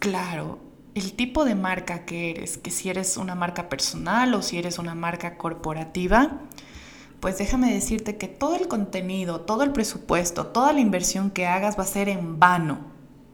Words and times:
claro 0.00 0.70
el 0.94 1.12
tipo 1.12 1.44
de 1.44 1.54
marca 1.54 2.04
que 2.04 2.30
eres, 2.30 2.58
que 2.58 2.70
si 2.70 2.90
eres 2.90 3.16
una 3.16 3.34
marca 3.34 3.68
personal 3.68 4.34
o 4.34 4.42
si 4.42 4.58
eres 4.58 4.78
una 4.78 4.94
marca 4.94 5.36
corporativa, 5.36 6.40
pues 7.20 7.38
déjame 7.38 7.72
decirte 7.72 8.16
que 8.16 8.28
todo 8.28 8.56
el 8.56 8.66
contenido, 8.66 9.42
todo 9.42 9.62
el 9.62 9.72
presupuesto, 9.72 10.46
toda 10.48 10.72
la 10.72 10.80
inversión 10.80 11.30
que 11.30 11.46
hagas 11.46 11.78
va 11.78 11.84
a 11.84 11.86
ser 11.86 12.08
en 12.08 12.38
vano. 12.38 12.89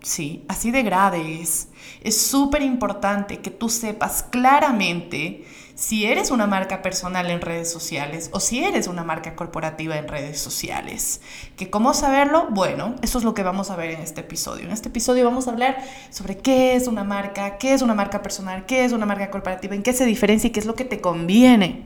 Sí, 0.07 0.45
así 0.47 0.71
de 0.71 0.85
grave 0.85 1.41
es. 1.41 1.67
Es 2.01 2.21
súper 2.21 2.63
importante 2.63 3.41
que 3.41 3.51
tú 3.51 3.69
sepas 3.69 4.23
claramente 4.23 5.45
si 5.75 6.07
eres 6.07 6.31
una 6.31 6.47
marca 6.47 6.81
personal 6.81 7.29
en 7.29 7.41
redes 7.41 7.73
sociales 7.73 8.31
o 8.33 8.39
si 8.39 8.63
eres 8.63 8.87
una 8.87 9.03
marca 9.03 9.35
corporativa 9.35 9.97
en 9.97 10.07
redes 10.07 10.39
sociales. 10.39 11.23
¿Que 11.57 11.71
cómo 11.71 11.93
saberlo? 11.93 12.47
Bueno, 12.51 12.95
eso 13.03 13.19
es 13.19 13.25
lo 13.25 13.35
que 13.35 13.43
vamos 13.43 13.71
a 13.71 13.75
ver 13.75 13.91
en 13.91 14.01
este 14.01 14.21
episodio. 14.21 14.67
En 14.67 14.71
este 14.71 14.91
episodio 14.91 15.25
vamos 15.25 15.49
a 15.49 15.51
hablar 15.51 15.77
sobre 16.11 16.39
qué 16.39 16.77
es 16.77 16.87
una 16.87 17.03
marca, 17.03 17.59
qué 17.59 17.75
es 17.75 17.83
una 17.83 17.95
marca 17.95 18.23
personal, 18.23 18.65
qué 18.65 18.85
es 18.85 18.93
una 18.93 19.07
marca 19.07 19.33
corporativa, 19.33 19.75
en 19.75 19.83
qué 19.83 19.93
se 19.93 20.07
diferencia 20.07 20.47
y 20.47 20.53
qué 20.53 20.61
es 20.61 20.67
lo 20.67 20.77
que 20.77 20.85
te 20.85 21.01
conviene. 21.01 21.85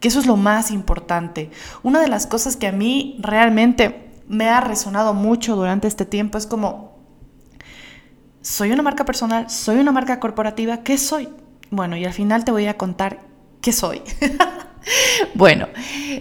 Que 0.00 0.08
eso 0.08 0.18
es 0.18 0.26
lo 0.26 0.36
más 0.36 0.72
importante. 0.72 1.50
Una 1.84 2.00
de 2.00 2.08
las 2.08 2.26
cosas 2.26 2.56
que 2.56 2.66
a 2.66 2.72
mí 2.72 3.16
realmente 3.20 4.10
me 4.26 4.48
ha 4.48 4.60
resonado 4.60 5.14
mucho 5.14 5.54
durante 5.54 5.86
este 5.86 6.04
tiempo 6.04 6.36
es 6.36 6.48
como 6.48 6.89
¿Soy 8.42 8.72
una 8.72 8.82
marca 8.82 9.04
personal? 9.04 9.50
¿Soy 9.50 9.76
una 9.76 9.92
marca 9.92 10.18
corporativa? 10.18 10.78
¿Qué 10.78 10.96
soy? 10.96 11.28
Bueno, 11.70 11.96
y 11.96 12.06
al 12.06 12.14
final 12.14 12.44
te 12.44 12.52
voy 12.52 12.66
a 12.66 12.78
contar 12.78 13.20
qué 13.60 13.70
soy. 13.70 14.00
bueno, 15.34 15.68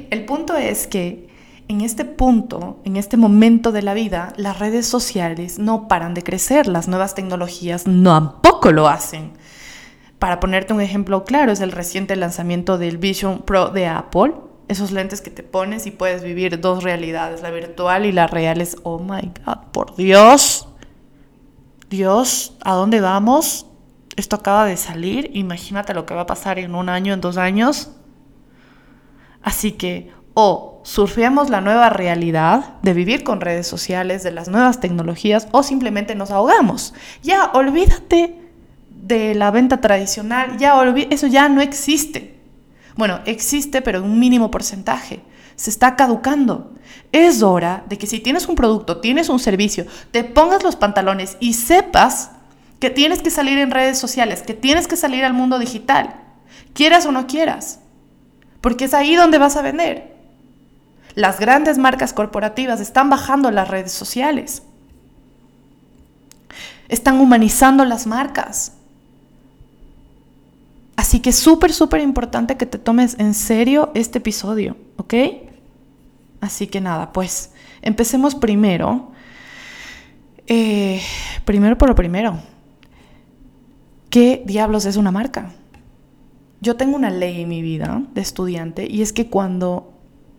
el 0.09 0.25
punto 0.25 0.57
es 0.57 0.85
que 0.85 1.29
en 1.69 1.79
este 1.79 2.03
punto, 2.03 2.81
en 2.83 2.97
este 2.97 3.15
momento 3.15 3.71
de 3.71 3.83
la 3.83 3.93
vida, 3.93 4.33
las 4.35 4.59
redes 4.59 4.85
sociales 4.85 5.59
no 5.59 5.87
paran 5.87 6.13
de 6.13 6.23
crecer, 6.23 6.67
las 6.67 6.89
nuevas 6.89 7.15
tecnologías 7.15 7.85
tampoco 7.85 8.73
lo 8.73 8.89
hacen. 8.89 9.31
Para 10.17 10.41
ponerte 10.41 10.73
un 10.73 10.81
ejemplo 10.81 11.23
claro, 11.23 11.53
es 11.53 11.61
el 11.61 11.71
reciente 11.71 12.17
lanzamiento 12.17 12.77
del 12.77 12.97
Vision 12.97 13.43
Pro 13.43 13.69
de 13.69 13.87
Apple. 13.87 14.33
Esos 14.67 14.91
lentes 14.91 15.21
que 15.21 15.31
te 15.31 15.43
pones 15.43 15.85
y 15.85 15.91
puedes 15.91 16.21
vivir 16.21 16.59
dos 16.59 16.83
realidades, 16.83 17.41
la 17.41 17.49
virtual 17.49 18.05
y 18.05 18.11
la 18.11 18.27
real. 18.27 18.59
Es, 18.59 18.75
oh 18.83 18.99
my 18.99 19.31
God, 19.45 19.71
por 19.71 19.95
Dios, 19.95 20.68
Dios, 21.89 22.57
¿a 22.63 22.73
dónde 22.73 23.01
vamos? 23.01 23.65
Esto 24.15 24.35
acaba 24.35 24.65
de 24.65 24.77
salir, 24.77 25.31
imagínate 25.33 25.93
lo 25.93 26.05
que 26.05 26.13
va 26.13 26.21
a 26.21 26.27
pasar 26.27 26.59
en 26.59 26.75
un 26.75 26.89
año, 26.89 27.13
en 27.13 27.21
dos 27.21 27.37
años. 27.37 27.91
Así 29.41 29.71
que 29.71 30.11
o 30.33 30.81
surfeamos 30.83 31.49
la 31.49 31.61
nueva 31.61 31.89
realidad 31.89 32.75
de 32.81 32.93
vivir 32.93 33.23
con 33.23 33.41
redes 33.41 33.67
sociales, 33.67 34.23
de 34.23 34.31
las 34.31 34.47
nuevas 34.47 34.79
tecnologías, 34.79 35.47
o 35.51 35.63
simplemente 35.63 36.15
nos 36.15 36.31
ahogamos. 36.31 36.93
Ya, 37.23 37.51
olvídate 37.53 38.39
de 38.89 39.35
la 39.35 39.51
venta 39.51 39.81
tradicional, 39.81 40.57
ya 40.57 40.79
eso 41.09 41.27
ya 41.27 41.49
no 41.49 41.61
existe. 41.61 42.39
Bueno, 42.95 43.19
existe, 43.25 43.81
pero 43.81 43.99
en 43.99 44.05
un 44.05 44.19
mínimo 44.19 44.51
porcentaje. 44.51 45.21
Se 45.59 45.69
está 45.69 45.97
caducando. 45.97 46.71
Es 47.11 47.43
hora 47.43 47.83
de 47.89 47.97
que 47.97 48.07
si 48.07 48.21
tienes 48.21 48.47
un 48.47 48.55
producto, 48.55 49.01
tienes 49.01 49.27
un 49.27 49.39
servicio, 49.39 49.85
te 50.11 50.23
pongas 50.23 50.63
los 50.63 50.77
pantalones 50.77 51.35
y 51.41 51.51
sepas 51.51 52.31
que 52.79 52.89
tienes 52.89 53.21
que 53.21 53.29
salir 53.29 53.57
en 53.57 53.69
redes 53.69 53.97
sociales, 53.97 54.41
que 54.41 54.53
tienes 54.53 54.87
que 54.87 54.95
salir 54.95 55.25
al 55.25 55.33
mundo 55.33 55.59
digital, 55.59 56.15
quieras 56.73 57.05
o 57.05 57.11
no 57.11 57.27
quieras, 57.27 57.81
porque 58.61 58.85
es 58.85 58.93
ahí 58.93 59.15
donde 59.15 59.37
vas 59.37 59.57
a 59.57 59.61
vender. 59.61 60.15
Las 61.13 61.41
grandes 61.41 61.77
marcas 61.77 62.13
corporativas 62.13 62.79
están 62.79 63.09
bajando 63.09 63.51
las 63.51 63.67
redes 63.67 63.91
sociales, 63.91 64.63
están 66.87 67.19
humanizando 67.19 67.83
las 67.83 68.07
marcas. 68.07 68.71
Así 70.95 71.19
que 71.19 71.31
es 71.31 71.37
súper, 71.37 71.73
súper 71.73 71.99
importante 71.99 72.55
que 72.55 72.65
te 72.65 72.77
tomes 72.77 73.17
en 73.19 73.33
serio 73.33 73.91
este 73.93 74.19
episodio, 74.19 74.77
¿ok? 74.95 75.13
Así 76.41 76.67
que 76.67 76.81
nada, 76.81 77.11
pues 77.11 77.51
empecemos 77.81 78.35
primero. 78.35 79.11
Eh, 80.47 81.01
primero 81.45 81.77
por 81.77 81.89
lo 81.89 81.95
primero. 81.95 82.39
¿Qué 84.09 84.41
diablos 84.45 84.85
es 84.85 84.97
una 84.97 85.11
marca? 85.11 85.51
Yo 86.61 86.75
tengo 86.75 86.95
una 86.95 87.09
ley 87.09 87.41
en 87.41 87.49
mi 87.49 87.61
vida 87.61 88.01
de 88.13 88.21
estudiante 88.21 88.87
y 88.89 89.01
es 89.01 89.13
que 89.13 89.29
cuando, 89.29 89.93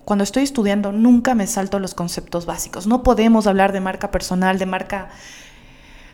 cuando 0.04 0.24
estoy 0.24 0.42
estudiando 0.42 0.92
nunca 0.92 1.34
me 1.34 1.46
salto 1.46 1.78
los 1.78 1.94
conceptos 1.94 2.46
básicos. 2.46 2.86
No 2.86 3.02
podemos 3.02 3.46
hablar 3.46 3.72
de 3.72 3.80
marca 3.80 4.10
personal, 4.10 4.58
de 4.58 4.66
marca 4.66 5.08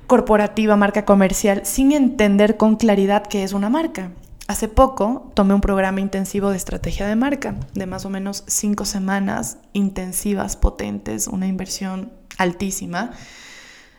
corporativa, 0.06 0.76
marca 0.76 1.04
comercial, 1.04 1.62
sin 1.64 1.92
entender 1.92 2.56
con 2.56 2.76
claridad 2.76 3.26
qué 3.26 3.42
es 3.42 3.52
una 3.52 3.70
marca. 3.70 4.10
Hace 4.48 4.68
poco 4.68 5.32
tomé 5.34 5.54
un 5.54 5.60
programa 5.60 6.00
intensivo 6.00 6.50
de 6.50 6.56
estrategia 6.56 7.08
de 7.08 7.16
marca, 7.16 7.56
de 7.74 7.86
más 7.86 8.04
o 8.04 8.10
menos 8.10 8.44
cinco 8.46 8.84
semanas 8.84 9.58
intensivas, 9.72 10.56
potentes, 10.56 11.26
una 11.26 11.48
inversión 11.48 12.12
altísima 12.38 13.10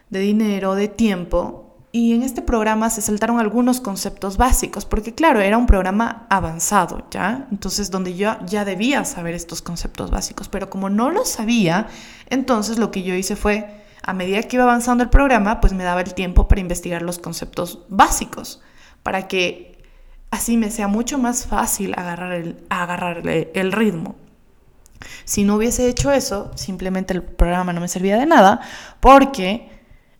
de 0.09 0.19
dinero, 0.19 0.75
de 0.75 0.87
tiempo. 0.87 1.75
Y 1.91 2.13
en 2.13 2.23
este 2.23 2.41
programa 2.41 2.89
se 2.89 3.01
saltaron 3.01 3.39
algunos 3.41 3.81
conceptos 3.81 4.37
básicos, 4.37 4.85
porque 4.85 5.13
claro, 5.13 5.41
era 5.41 5.57
un 5.57 5.65
programa 5.65 6.27
avanzado, 6.29 7.07
¿ya? 7.11 7.47
Entonces, 7.51 7.91
donde 7.91 8.15
yo 8.15 8.37
ya 8.45 8.63
debía 8.63 9.03
saber 9.03 9.33
estos 9.33 9.61
conceptos 9.61 10.11
básicos, 10.11 10.47
pero 10.47 10.69
como 10.69 10.89
no 10.89 11.11
lo 11.11 11.25
sabía, 11.25 11.87
entonces 12.29 12.77
lo 12.77 12.89
que 12.91 13.03
yo 13.03 13.15
hice 13.15 13.35
fue, 13.35 13.83
a 14.01 14.13
medida 14.13 14.43
que 14.43 14.55
iba 14.55 14.63
avanzando 14.63 15.03
el 15.03 15.09
programa, 15.09 15.59
pues 15.59 15.73
me 15.73 15.83
daba 15.83 16.01
el 16.01 16.13
tiempo 16.13 16.47
para 16.47 16.61
investigar 16.61 17.01
los 17.01 17.19
conceptos 17.19 17.83
básicos, 17.89 18.61
para 19.03 19.27
que 19.27 19.76
así 20.31 20.57
me 20.57 20.71
sea 20.71 20.87
mucho 20.87 21.17
más 21.17 21.45
fácil 21.45 21.93
agarrar 21.97 22.33
el, 22.33 22.57
agarrarle 22.69 23.51
el 23.53 23.71
ritmo. 23.71 24.15
Si 25.25 25.43
no 25.43 25.55
hubiese 25.55 25.87
hecho 25.87 26.11
eso, 26.11 26.51
simplemente 26.55 27.13
el 27.13 27.23
programa 27.23 27.73
no 27.73 27.81
me 27.81 27.87
servía 27.87 28.17
de 28.17 28.25
nada 28.25 28.61
porque 28.99 29.69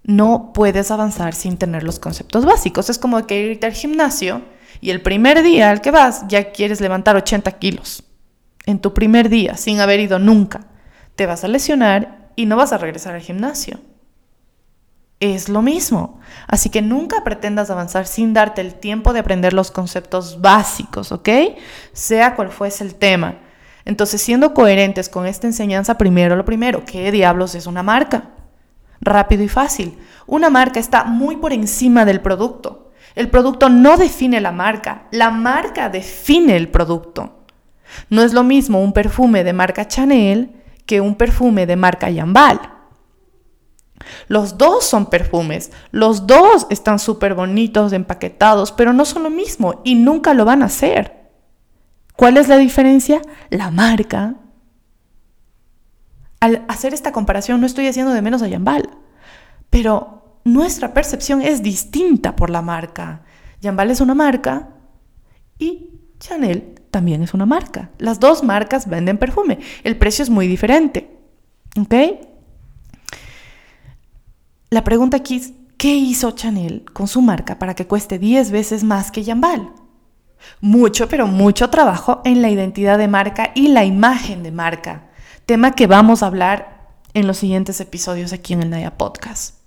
no 0.03 0.51
puedes 0.53 0.91
avanzar 0.91 1.33
sin 1.33 1.57
tener 1.57 1.83
los 1.83 1.99
conceptos 1.99 2.45
básicos. 2.45 2.89
Es 2.89 2.99
como 2.99 3.25
que 3.25 3.41
irte 3.41 3.65
al 3.65 3.73
gimnasio 3.73 4.43
y 4.79 4.91
el 4.91 5.01
primer 5.01 5.43
día 5.43 5.69
al 5.69 5.81
que 5.81 5.91
vas 5.91 6.25
ya 6.27 6.51
quieres 6.51 6.79
levantar 6.79 7.15
80 7.15 7.51
kilos. 7.53 8.03
En 8.65 8.79
tu 8.79 8.93
primer 8.93 9.29
día, 9.29 9.57
sin 9.57 9.79
haber 9.79 9.99
ido 9.99 10.19
nunca, 10.19 10.67
te 11.15 11.25
vas 11.25 11.43
a 11.43 11.47
lesionar 11.47 12.31
y 12.35 12.45
no 12.45 12.55
vas 12.55 12.73
a 12.73 12.77
regresar 12.77 13.15
al 13.15 13.21
gimnasio 13.21 13.79
es 15.19 15.49
lo 15.49 15.61
mismo. 15.61 16.19
Así 16.47 16.69
que 16.69 16.81
nunca 16.81 17.23
pretendas 17.23 17.69
avanzar 17.69 18.05
sin 18.05 18.33
darte 18.33 18.61
el 18.61 18.75
tiempo 18.75 19.13
de 19.13 19.19
aprender 19.19 19.53
los 19.53 19.71
conceptos 19.71 20.41
básicos, 20.41 21.11
¿ok? 21.11 21.29
Sea 21.93 22.35
cual 22.35 22.49
fuese 22.49 22.83
el 22.83 22.95
tema. 22.95 23.39
Entonces, 23.85 24.21
siendo 24.21 24.53
coherentes 24.53 25.09
con 25.09 25.25
esta 25.25 25.47
enseñanza, 25.47 25.97
primero 25.97 26.35
lo 26.35 26.45
primero, 26.45 26.83
¿qué 26.85 27.11
diablos 27.11 27.55
es 27.55 27.67
una 27.67 27.83
marca? 27.83 28.31
Rápido 28.99 29.43
y 29.43 29.47
fácil. 29.47 29.97
Una 30.25 30.49
marca 30.49 30.79
está 30.79 31.05
muy 31.05 31.37
por 31.37 31.53
encima 31.53 32.03
del 32.03 32.21
producto. 32.21 32.91
El 33.15 33.29
producto 33.29 33.69
no 33.69 33.97
define 33.97 34.41
la 34.41 34.51
marca, 34.51 35.07
la 35.11 35.31
marca 35.31 35.89
define 35.89 36.55
el 36.55 36.69
producto. 36.69 37.45
No 38.09 38.21
es 38.21 38.33
lo 38.33 38.43
mismo 38.43 38.81
un 38.81 38.93
perfume 38.93 39.43
de 39.43 39.53
marca 39.53 39.87
Chanel 39.87 40.51
que 40.85 41.01
un 41.01 41.15
perfume 41.15 41.65
de 41.65 41.77
marca 41.77 42.09
Yambal. 42.09 42.76
Los 44.27 44.57
dos 44.57 44.85
son 44.85 45.07
perfumes, 45.07 45.71
los 45.91 46.27
dos 46.27 46.67
están 46.69 46.99
súper 46.99 47.33
bonitos, 47.33 47.93
empaquetados, 47.93 48.71
pero 48.71 48.93
no 48.93 49.05
son 49.05 49.23
lo 49.23 49.29
mismo 49.29 49.81
y 49.83 49.95
nunca 49.95 50.33
lo 50.33 50.45
van 50.45 50.61
a 50.61 50.67
hacer. 50.67 51.29
¿Cuál 52.15 52.37
es 52.37 52.47
la 52.47 52.57
diferencia? 52.57 53.21
La 53.49 53.71
marca. 53.71 54.35
Al 56.39 56.65
hacer 56.67 56.93
esta 56.93 57.11
comparación 57.11 57.59
no 57.61 57.67
estoy 57.67 57.87
haciendo 57.87 58.13
de 58.13 58.21
menos 58.21 58.41
a 58.41 58.47
Yambal, 58.47 58.89
pero 59.69 60.39
nuestra 60.43 60.93
percepción 60.93 61.41
es 61.41 61.61
distinta 61.61 62.35
por 62.35 62.49
la 62.49 62.61
marca. 62.61 63.23
Yambal 63.61 63.91
es 63.91 64.01
una 64.01 64.15
marca 64.15 64.69
y 65.57 65.91
Chanel 66.19 66.75
también 66.91 67.21
es 67.21 67.33
una 67.33 67.45
marca. 67.45 67.91
Las 67.97 68.19
dos 68.19 68.43
marcas 68.43 68.87
venden 68.87 69.17
perfume. 69.17 69.59
El 69.83 69.97
precio 69.97 70.23
es 70.23 70.29
muy 70.29 70.47
diferente. 70.47 71.17
¿Ok? 71.79 71.93
La 74.69 74.83
pregunta 74.83 75.17
aquí 75.17 75.37
es, 75.37 75.53
¿qué 75.77 75.95
hizo 75.95 76.31
Chanel 76.31 76.83
con 76.91 77.07
su 77.07 77.21
marca 77.21 77.57
para 77.57 77.73
que 77.73 77.87
cueste 77.87 78.19
10 78.19 78.51
veces 78.51 78.83
más 78.83 79.11
que 79.11 79.23
Jambal? 79.23 79.71
Mucho, 80.59 81.07
pero 81.07 81.27
mucho 81.27 81.69
trabajo 81.69 82.21
en 82.25 82.41
la 82.41 82.49
identidad 82.49 82.97
de 82.97 83.07
marca 83.07 83.51
y 83.55 83.69
la 83.69 83.85
imagen 83.85 84.43
de 84.43 84.51
marca, 84.51 85.09
tema 85.45 85.73
que 85.73 85.87
vamos 85.87 86.21
a 86.21 86.27
hablar 86.27 86.77
en 87.13 87.27
los 87.27 87.37
siguientes 87.37 87.79
episodios 87.79 88.33
aquí 88.33 88.53
en 88.53 88.63
el 88.63 88.69
Naya 88.69 88.97
Podcast. 88.97 89.57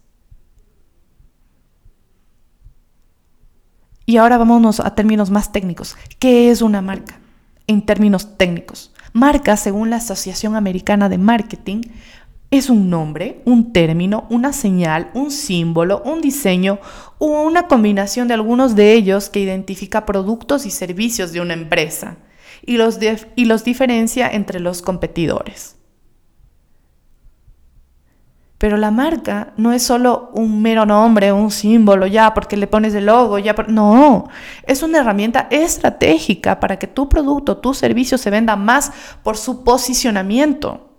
Y 4.05 4.17
ahora 4.17 4.39
vámonos 4.39 4.81
a 4.81 4.95
términos 4.95 5.31
más 5.31 5.53
técnicos. 5.53 5.97
¿Qué 6.19 6.51
es 6.51 6.63
una 6.63 6.83
marca? 6.83 7.21
En 7.67 7.87
términos 7.87 8.37
técnicos. 8.37 8.93
Marca, 9.13 9.57
según 9.57 9.91
la 9.91 9.97
Asociación 9.97 10.57
Americana 10.57 11.09
de 11.09 11.19
Marketing, 11.19 11.83
es 12.51 12.69
un 12.69 12.91
nombre, 12.91 13.43
un 13.45 13.73
término, 13.73 14.27
una 14.29 14.53
señal, 14.53 15.11
un 15.15 15.31
símbolo, 15.31 16.03
un 16.05 16.21
diseño 16.21 16.81
o 17.19 17.43
una 17.43 17.69
combinación 17.69 18.27
de 18.27 18.35
algunos 18.35 18.75
de 18.75 18.93
ellos 18.93 19.29
que 19.29 19.41
identifica 19.41 20.05
productos 20.05 20.67
y 20.67 20.71
servicios 20.71 21.33
de 21.33 21.41
una 21.41 21.55
empresa 21.55 22.17
y 22.67 22.77
los, 22.77 22.99
y 23.37 23.45
los 23.45 23.63
diferencia 23.63 24.29
entre 24.29 24.59
los 24.59 24.83
competidores. 24.83 25.77
Pero 28.59 28.77
la 28.77 28.91
marca 28.91 29.55
no 29.57 29.73
es 29.73 29.85
solo 29.85 30.31
un 30.35 30.61
mero 30.61 30.85
nombre, 30.85 31.33
un 31.33 31.51
símbolo, 31.51 32.07
ya 32.07 32.35
porque 32.35 32.59
le 32.59 32.67
pones 32.67 32.95
el 32.95 33.07
logo, 33.07 33.39
ya 33.39 33.55
no, 33.69 34.29
es 34.67 34.83
una 34.83 34.99
herramienta 34.99 35.47
estratégica 35.51 36.61
para 36.61 36.79
que 36.79 36.87
tu 36.87 37.09
producto, 37.09 37.57
tu 37.57 37.73
servicio 37.73 38.19
se 38.19 38.29
venda 38.29 38.57
más 38.57 38.93
por 39.23 39.39
su 39.39 39.65
posicionamiento 39.65 40.90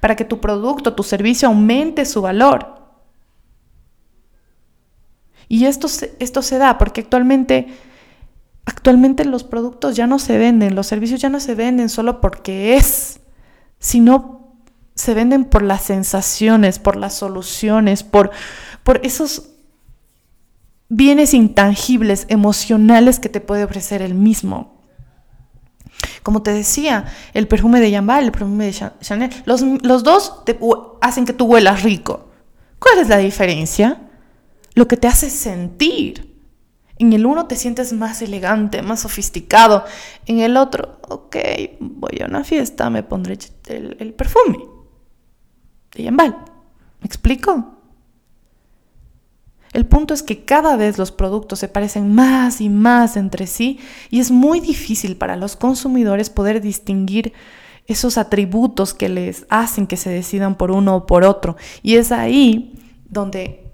para 0.00 0.16
que 0.16 0.24
tu 0.24 0.40
producto, 0.40 0.94
tu 0.94 1.02
servicio 1.02 1.48
aumente 1.48 2.04
su 2.04 2.22
valor. 2.22 2.82
Y 5.48 5.66
esto, 5.66 5.88
esto 6.18 6.42
se 6.42 6.58
da 6.58 6.78
porque 6.78 7.02
actualmente, 7.02 7.68
actualmente 8.64 9.24
los 9.24 9.44
productos 9.44 9.94
ya 9.96 10.06
no 10.06 10.18
se 10.18 10.38
venden, 10.38 10.74
los 10.74 10.86
servicios 10.86 11.20
ya 11.20 11.28
no 11.28 11.40
se 11.40 11.54
venden 11.54 11.88
solo 11.88 12.20
porque 12.20 12.76
es, 12.76 13.20
sino 13.78 14.56
se 14.94 15.14
venden 15.14 15.44
por 15.44 15.62
las 15.62 15.82
sensaciones, 15.82 16.78
por 16.78 16.96
las 16.96 17.14
soluciones, 17.14 18.02
por, 18.02 18.30
por 18.82 19.00
esos 19.04 19.50
bienes 20.88 21.34
intangibles, 21.34 22.26
emocionales 22.28 23.18
que 23.18 23.28
te 23.28 23.40
puede 23.40 23.64
ofrecer 23.64 24.02
el 24.02 24.14
mismo. 24.14 24.73
Como 26.24 26.42
te 26.42 26.54
decía, 26.54 27.04
el 27.34 27.46
perfume 27.46 27.80
de 27.80 27.92
Jambal, 27.92 28.24
el 28.24 28.32
perfume 28.32 28.64
de 28.64 28.90
Chanel, 29.02 29.30
los, 29.44 29.60
los 29.60 30.02
dos 30.02 30.42
te, 30.46 30.58
hacen 31.02 31.26
que 31.26 31.34
tú 31.34 31.44
huelas 31.44 31.82
rico. 31.82 32.30
¿Cuál 32.78 33.00
es 33.00 33.10
la 33.10 33.18
diferencia? 33.18 34.08
Lo 34.74 34.88
que 34.88 34.96
te 34.96 35.06
hace 35.06 35.28
sentir. 35.28 36.34
En 36.98 37.12
el 37.12 37.26
uno 37.26 37.46
te 37.46 37.56
sientes 37.56 37.92
más 37.92 38.22
elegante, 38.22 38.80
más 38.80 39.00
sofisticado. 39.00 39.84
En 40.24 40.40
el 40.40 40.56
otro, 40.56 40.98
ok, 41.08 41.36
voy 41.78 42.22
a 42.22 42.26
una 42.26 42.42
fiesta, 42.42 42.88
me 42.88 43.02
pondré 43.02 43.36
el, 43.66 43.94
el 44.00 44.14
perfume 44.14 44.64
de 45.94 46.04
Jambal. 46.04 46.38
¿Me 47.00 47.06
explico? 47.06 47.73
El 49.74 49.86
punto 49.86 50.14
es 50.14 50.22
que 50.22 50.44
cada 50.44 50.76
vez 50.76 50.98
los 50.98 51.10
productos 51.10 51.58
se 51.58 51.68
parecen 51.68 52.14
más 52.14 52.60
y 52.60 52.68
más 52.68 53.16
entre 53.16 53.48
sí 53.48 53.80
y 54.08 54.20
es 54.20 54.30
muy 54.30 54.60
difícil 54.60 55.16
para 55.16 55.36
los 55.36 55.56
consumidores 55.56 56.30
poder 56.30 56.60
distinguir 56.60 57.32
esos 57.86 58.16
atributos 58.16 58.94
que 58.94 59.08
les 59.08 59.46
hacen 59.50 59.88
que 59.88 59.96
se 59.96 60.10
decidan 60.10 60.54
por 60.54 60.70
uno 60.70 60.94
o 60.96 61.06
por 61.06 61.24
otro. 61.24 61.56
Y 61.82 61.96
es 61.96 62.12
ahí 62.12 62.72
donde 63.10 63.72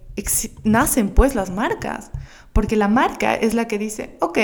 nacen 0.65 1.11
pues 1.11 1.35
las 1.35 1.51
marcas, 1.51 2.11
porque 2.55 2.77
la 2.77 2.89
marca 2.89 3.35
es 3.35 3.53
la 3.53 3.69
que 3.69 3.79
dice, 3.79 4.17
ok, 4.21 4.39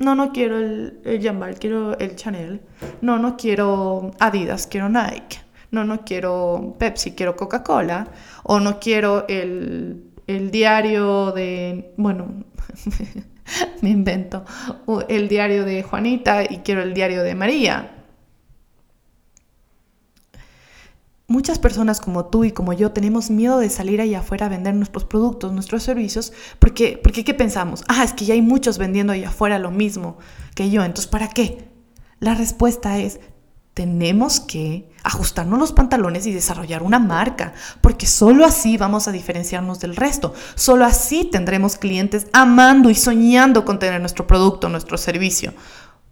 no, 0.00 0.16
no 0.16 0.32
quiero 0.32 0.58
el, 0.58 1.00
el 1.04 1.58
quiero 1.58 1.96
el 1.96 2.16
Chanel, 2.16 2.60
no, 3.00 3.18
no 3.18 3.36
quiero 3.36 4.10
Adidas, 4.18 4.66
quiero 4.66 4.88
Nike, 4.88 5.38
no, 5.70 5.84
no 5.84 6.04
quiero 6.04 6.74
Pepsi, 6.76 7.12
quiero 7.12 7.36
Coca-Cola, 7.36 8.08
o 8.42 8.58
no 8.58 8.80
quiero 8.80 9.26
el 9.28 10.07
el 10.28 10.50
diario 10.50 11.32
de, 11.32 11.94
bueno, 11.96 12.44
me 13.82 13.90
invento, 13.90 14.44
el 15.08 15.26
diario 15.26 15.64
de 15.64 15.82
Juanita 15.82 16.44
y 16.44 16.58
quiero 16.58 16.82
el 16.82 16.94
diario 16.94 17.22
de 17.22 17.34
María. 17.34 17.94
Muchas 21.26 21.58
personas 21.58 22.00
como 22.00 22.26
tú 22.26 22.44
y 22.44 22.52
como 22.52 22.72
yo 22.72 22.92
tenemos 22.92 23.30
miedo 23.30 23.58
de 23.58 23.68
salir 23.70 24.00
allá 24.00 24.20
afuera 24.20 24.46
a 24.46 24.48
vender 24.50 24.74
nuestros 24.74 25.04
productos, 25.04 25.52
nuestros 25.52 25.82
servicios, 25.82 26.32
porque, 26.58 27.00
porque 27.02 27.24
¿qué 27.24 27.34
pensamos? 27.34 27.82
Ah, 27.88 28.04
es 28.04 28.12
que 28.12 28.24
ya 28.26 28.34
hay 28.34 28.42
muchos 28.42 28.78
vendiendo 28.78 29.14
allá 29.14 29.28
afuera 29.28 29.58
lo 29.58 29.70
mismo 29.70 30.18
que 30.54 30.70
yo, 30.70 30.84
entonces 30.84 31.10
¿para 31.10 31.28
qué? 31.28 31.68
La 32.20 32.34
respuesta 32.34 32.98
es, 32.98 33.20
tenemos 33.78 34.40
que 34.40 34.90
ajustarnos 35.04 35.56
los 35.56 35.70
pantalones 35.70 36.26
y 36.26 36.32
desarrollar 36.32 36.82
una 36.82 36.98
marca, 36.98 37.52
porque 37.80 38.06
solo 38.06 38.44
así 38.44 38.76
vamos 38.76 39.06
a 39.06 39.12
diferenciarnos 39.12 39.78
del 39.78 39.94
resto. 39.94 40.34
Solo 40.56 40.84
así 40.84 41.24
tendremos 41.24 41.76
clientes 41.76 42.26
amando 42.32 42.90
y 42.90 42.96
soñando 42.96 43.64
con 43.64 43.78
tener 43.78 44.00
nuestro 44.00 44.26
producto, 44.26 44.68
nuestro 44.68 44.98
servicio. 44.98 45.54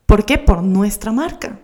¿Por 0.06 0.24
qué? 0.24 0.38
Por 0.38 0.62
nuestra 0.62 1.10
marca. 1.10 1.58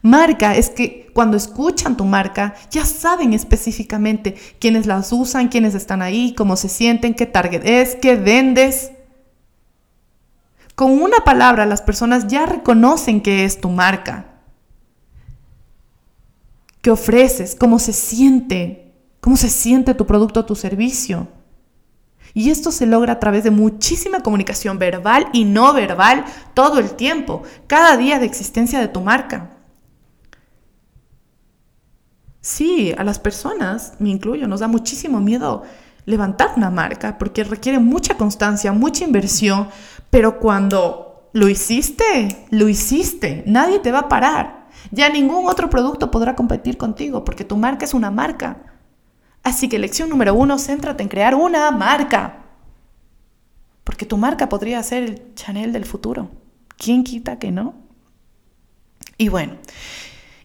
Marca 0.00 0.56
es 0.56 0.70
que 0.70 1.10
cuando 1.12 1.36
escuchan 1.36 1.98
tu 1.98 2.06
marca 2.06 2.54
ya 2.70 2.86
saben 2.86 3.34
específicamente 3.34 4.34
quiénes 4.58 4.86
las 4.86 5.12
usan, 5.12 5.48
quiénes 5.48 5.74
están 5.74 6.00
ahí, 6.00 6.34
cómo 6.34 6.56
se 6.56 6.70
sienten, 6.70 7.12
qué 7.12 7.26
target 7.26 7.66
es, 7.66 7.96
qué 7.96 8.16
vendes. 8.16 8.92
Con 10.74 10.92
una 10.92 11.18
palabra 11.18 11.66
las 11.66 11.82
personas 11.82 12.28
ya 12.28 12.46
reconocen 12.46 13.20
que 13.20 13.44
es 13.44 13.60
tu 13.60 13.68
marca 13.68 14.27
que 16.80 16.90
ofreces, 16.90 17.54
cómo 17.54 17.78
se 17.78 17.92
siente, 17.92 18.94
cómo 19.20 19.36
se 19.36 19.48
siente 19.48 19.94
tu 19.94 20.06
producto 20.06 20.40
o 20.40 20.44
tu 20.44 20.54
servicio. 20.54 21.28
Y 22.34 22.50
esto 22.50 22.70
se 22.70 22.86
logra 22.86 23.14
a 23.14 23.20
través 23.20 23.44
de 23.44 23.50
muchísima 23.50 24.20
comunicación 24.20 24.78
verbal 24.78 25.28
y 25.32 25.44
no 25.44 25.72
verbal 25.72 26.24
todo 26.54 26.78
el 26.78 26.92
tiempo, 26.92 27.42
cada 27.66 27.96
día 27.96 28.18
de 28.18 28.26
existencia 28.26 28.80
de 28.80 28.88
tu 28.88 29.00
marca. 29.00 29.56
Sí, 32.40 32.94
a 32.96 33.04
las 33.04 33.18
personas, 33.18 33.94
me 33.98 34.10
incluyo, 34.10 34.46
nos 34.46 34.60
da 34.60 34.68
muchísimo 34.68 35.20
miedo 35.20 35.64
levantar 36.06 36.52
una 36.56 36.70
marca 36.70 37.18
porque 37.18 37.44
requiere 37.44 37.78
mucha 37.78 38.16
constancia, 38.16 38.72
mucha 38.72 39.04
inversión, 39.04 39.68
pero 40.08 40.38
cuando 40.38 41.28
lo 41.32 41.48
hiciste, 41.48 42.46
lo 42.50 42.68
hiciste, 42.68 43.42
nadie 43.46 43.78
te 43.80 43.92
va 43.92 44.00
a 44.00 44.08
parar. 44.08 44.57
Ya 44.90 45.08
ningún 45.08 45.48
otro 45.48 45.68
producto 45.68 46.10
podrá 46.10 46.34
competir 46.34 46.78
contigo 46.78 47.24
porque 47.24 47.44
tu 47.44 47.56
marca 47.56 47.84
es 47.84 47.94
una 47.94 48.10
marca. 48.10 48.58
Así 49.42 49.68
que 49.68 49.78
lección 49.78 50.08
número 50.08 50.34
uno, 50.34 50.58
céntrate 50.58 51.02
en 51.02 51.08
crear 51.08 51.34
una 51.34 51.70
marca. 51.70 52.44
Porque 53.84 54.06
tu 54.06 54.16
marca 54.16 54.48
podría 54.48 54.82
ser 54.82 55.02
el 55.02 55.34
Chanel 55.34 55.72
del 55.72 55.84
futuro. 55.84 56.30
¿Quién 56.76 57.04
quita 57.04 57.38
que 57.38 57.50
no? 57.50 57.74
Y 59.16 59.28
bueno, 59.28 59.56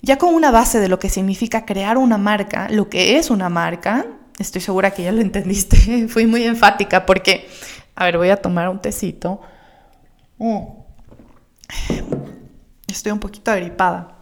ya 0.01 0.17
con 0.17 0.33
una 0.33 0.51
base 0.51 0.79
de 0.79 0.89
lo 0.89 1.00
que 1.00 1.09
significa 1.09 1.65
crear 1.65 1.97
una 1.97 2.17
marca, 2.17 2.67
lo 2.69 2.89
que 2.89 3.17
es 3.17 3.29
una 3.29 3.50
marca, 3.50 4.05
estoy 4.39 4.62
segura 4.62 4.91
que 4.91 5.03
ya 5.03 5.12
lo 5.12 5.21
entendiste, 5.21 6.07
fui 6.09 6.25
muy 6.25 6.43
enfática 6.43 7.05
porque, 7.05 7.47
a 7.95 8.05
ver, 8.05 8.17
voy 8.17 8.29
a 8.29 8.38
tomar 8.38 8.69
un 8.69 8.81
tecito. 8.81 9.41
Mm. 10.38 10.63
Estoy 12.88 13.12
un 13.12 13.19
poquito 13.19 13.51
agripada. 13.51 14.12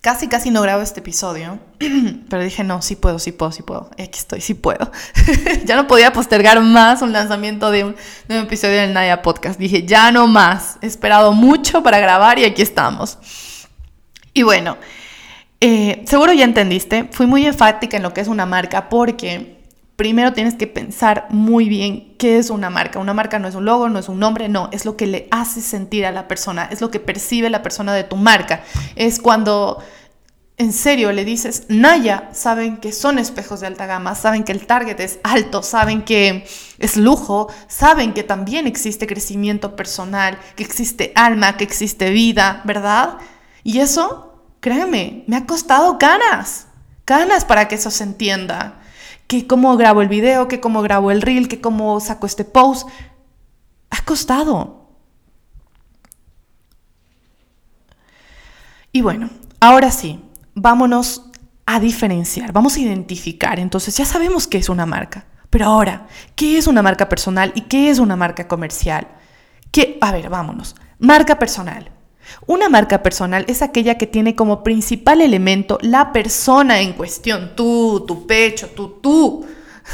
Casi, 0.00 0.28
casi 0.28 0.52
no 0.52 0.62
grabo 0.62 0.80
este 0.80 1.00
episodio, 1.00 1.58
pero 2.30 2.44
dije, 2.44 2.62
no, 2.62 2.82
sí 2.82 2.94
puedo, 2.94 3.18
sí 3.18 3.32
puedo, 3.32 3.50
sí 3.50 3.62
puedo. 3.62 3.90
Aquí 3.94 4.18
estoy, 4.18 4.40
sí 4.40 4.54
puedo. 4.54 4.92
ya 5.64 5.74
no 5.74 5.88
podía 5.88 6.12
postergar 6.12 6.60
más 6.60 7.02
un 7.02 7.12
lanzamiento 7.12 7.72
de 7.72 7.84
un, 7.84 7.96
episodio 8.28 8.76
del 8.76 8.94
Naya 8.94 9.22
Podcast. 9.22 9.58
Dije, 9.58 9.86
ya 9.86 10.12
no 10.12 10.28
más. 10.28 10.78
He 10.82 10.86
esperado 10.86 11.32
mucho 11.32 11.82
para 11.82 11.98
grabar 11.98 12.38
y 12.38 12.44
aquí 12.44 12.62
estamos. 12.62 13.18
Y 14.32 14.44
bueno, 14.44 14.78
eh, 15.60 16.04
seguro 16.06 16.32
ya 16.32 16.44
entendiste. 16.44 17.08
Fui 17.10 17.26
muy 17.26 17.44
enfática 17.44 17.96
en 17.96 18.04
lo 18.04 18.14
que 18.14 18.20
es 18.20 18.28
una 18.28 18.46
marca 18.46 18.88
porque 18.88 19.57
primero 19.98 20.32
tienes 20.32 20.54
que 20.54 20.68
pensar 20.68 21.26
muy 21.28 21.68
bien 21.68 22.14
qué 22.18 22.38
es 22.38 22.50
una 22.50 22.70
marca. 22.70 23.00
Una 23.00 23.14
marca 23.14 23.40
no 23.40 23.48
es 23.48 23.56
un 23.56 23.64
logo, 23.64 23.88
no 23.88 23.98
es 23.98 24.08
un 24.08 24.20
nombre, 24.20 24.48
no, 24.48 24.70
es 24.70 24.84
lo 24.84 24.96
que 24.96 25.08
le 25.08 25.26
hace 25.32 25.60
sentir 25.60 26.06
a 26.06 26.12
la 26.12 26.28
persona, 26.28 26.68
es 26.70 26.80
lo 26.80 26.92
que 26.92 27.00
percibe 27.00 27.50
la 27.50 27.64
persona 27.64 27.92
de 27.92 28.04
tu 28.04 28.14
marca. 28.14 28.62
Es 28.94 29.18
cuando 29.18 29.82
en 30.56 30.72
serio 30.72 31.10
le 31.10 31.24
dices, 31.24 31.64
Naya, 31.68 32.28
saben 32.32 32.76
que 32.76 32.92
son 32.92 33.18
espejos 33.18 33.58
de 33.58 33.66
alta 33.66 33.86
gama, 33.86 34.14
saben 34.14 34.44
que 34.44 34.52
el 34.52 34.68
target 34.68 35.00
es 35.00 35.18
alto, 35.24 35.64
saben 35.64 36.04
que 36.04 36.46
es 36.78 36.96
lujo, 36.96 37.52
saben 37.66 38.14
que 38.14 38.22
también 38.22 38.68
existe 38.68 39.08
crecimiento 39.08 39.74
personal, 39.74 40.38
que 40.54 40.62
existe 40.62 41.10
alma, 41.16 41.56
que 41.56 41.64
existe 41.64 42.10
vida, 42.10 42.62
¿verdad? 42.64 43.18
Y 43.64 43.80
eso, 43.80 44.44
créeme, 44.60 45.24
me 45.26 45.36
ha 45.36 45.44
costado 45.44 45.98
ganas, 45.98 46.68
ganas 47.04 47.44
para 47.44 47.66
que 47.66 47.74
eso 47.74 47.90
se 47.90 48.04
entienda 48.04 48.78
que 49.28 49.46
cómo 49.46 49.76
grabo 49.76 50.02
el 50.02 50.08
video, 50.08 50.48
que 50.48 50.58
cómo 50.58 50.82
grabo 50.82 51.12
el 51.12 51.22
reel, 51.22 51.46
que 51.48 51.60
cómo 51.60 52.00
saco 52.00 52.26
este 52.26 52.44
post. 52.44 52.88
Ha 53.90 54.02
costado. 54.04 54.88
Y 58.90 59.02
bueno, 59.02 59.30
ahora 59.60 59.90
sí, 59.90 60.24
vámonos 60.54 61.30
a 61.66 61.78
diferenciar, 61.78 62.52
vamos 62.52 62.76
a 62.76 62.80
identificar. 62.80 63.60
Entonces 63.60 63.96
ya 63.96 64.06
sabemos 64.06 64.48
qué 64.48 64.58
es 64.58 64.70
una 64.70 64.86
marca, 64.86 65.26
pero 65.50 65.66
ahora, 65.66 66.08
¿qué 66.34 66.56
es 66.56 66.66
una 66.66 66.82
marca 66.82 67.08
personal 67.08 67.52
y 67.54 67.62
qué 67.62 67.90
es 67.90 67.98
una 67.98 68.16
marca 68.16 68.48
comercial? 68.48 69.08
¿Qué? 69.70 69.98
A 70.00 70.10
ver, 70.10 70.30
vámonos. 70.30 70.74
Marca 70.98 71.38
personal. 71.38 71.92
Una 72.46 72.68
marca 72.68 73.02
personal 73.02 73.44
es 73.48 73.62
aquella 73.62 73.96
que 73.96 74.06
tiene 74.06 74.34
como 74.34 74.62
principal 74.62 75.20
elemento 75.20 75.78
la 75.82 76.12
persona 76.12 76.80
en 76.80 76.92
cuestión, 76.92 77.52
tú, 77.54 78.04
tu 78.06 78.26
pecho, 78.26 78.68
tú, 78.74 78.98
tú. 79.00 79.46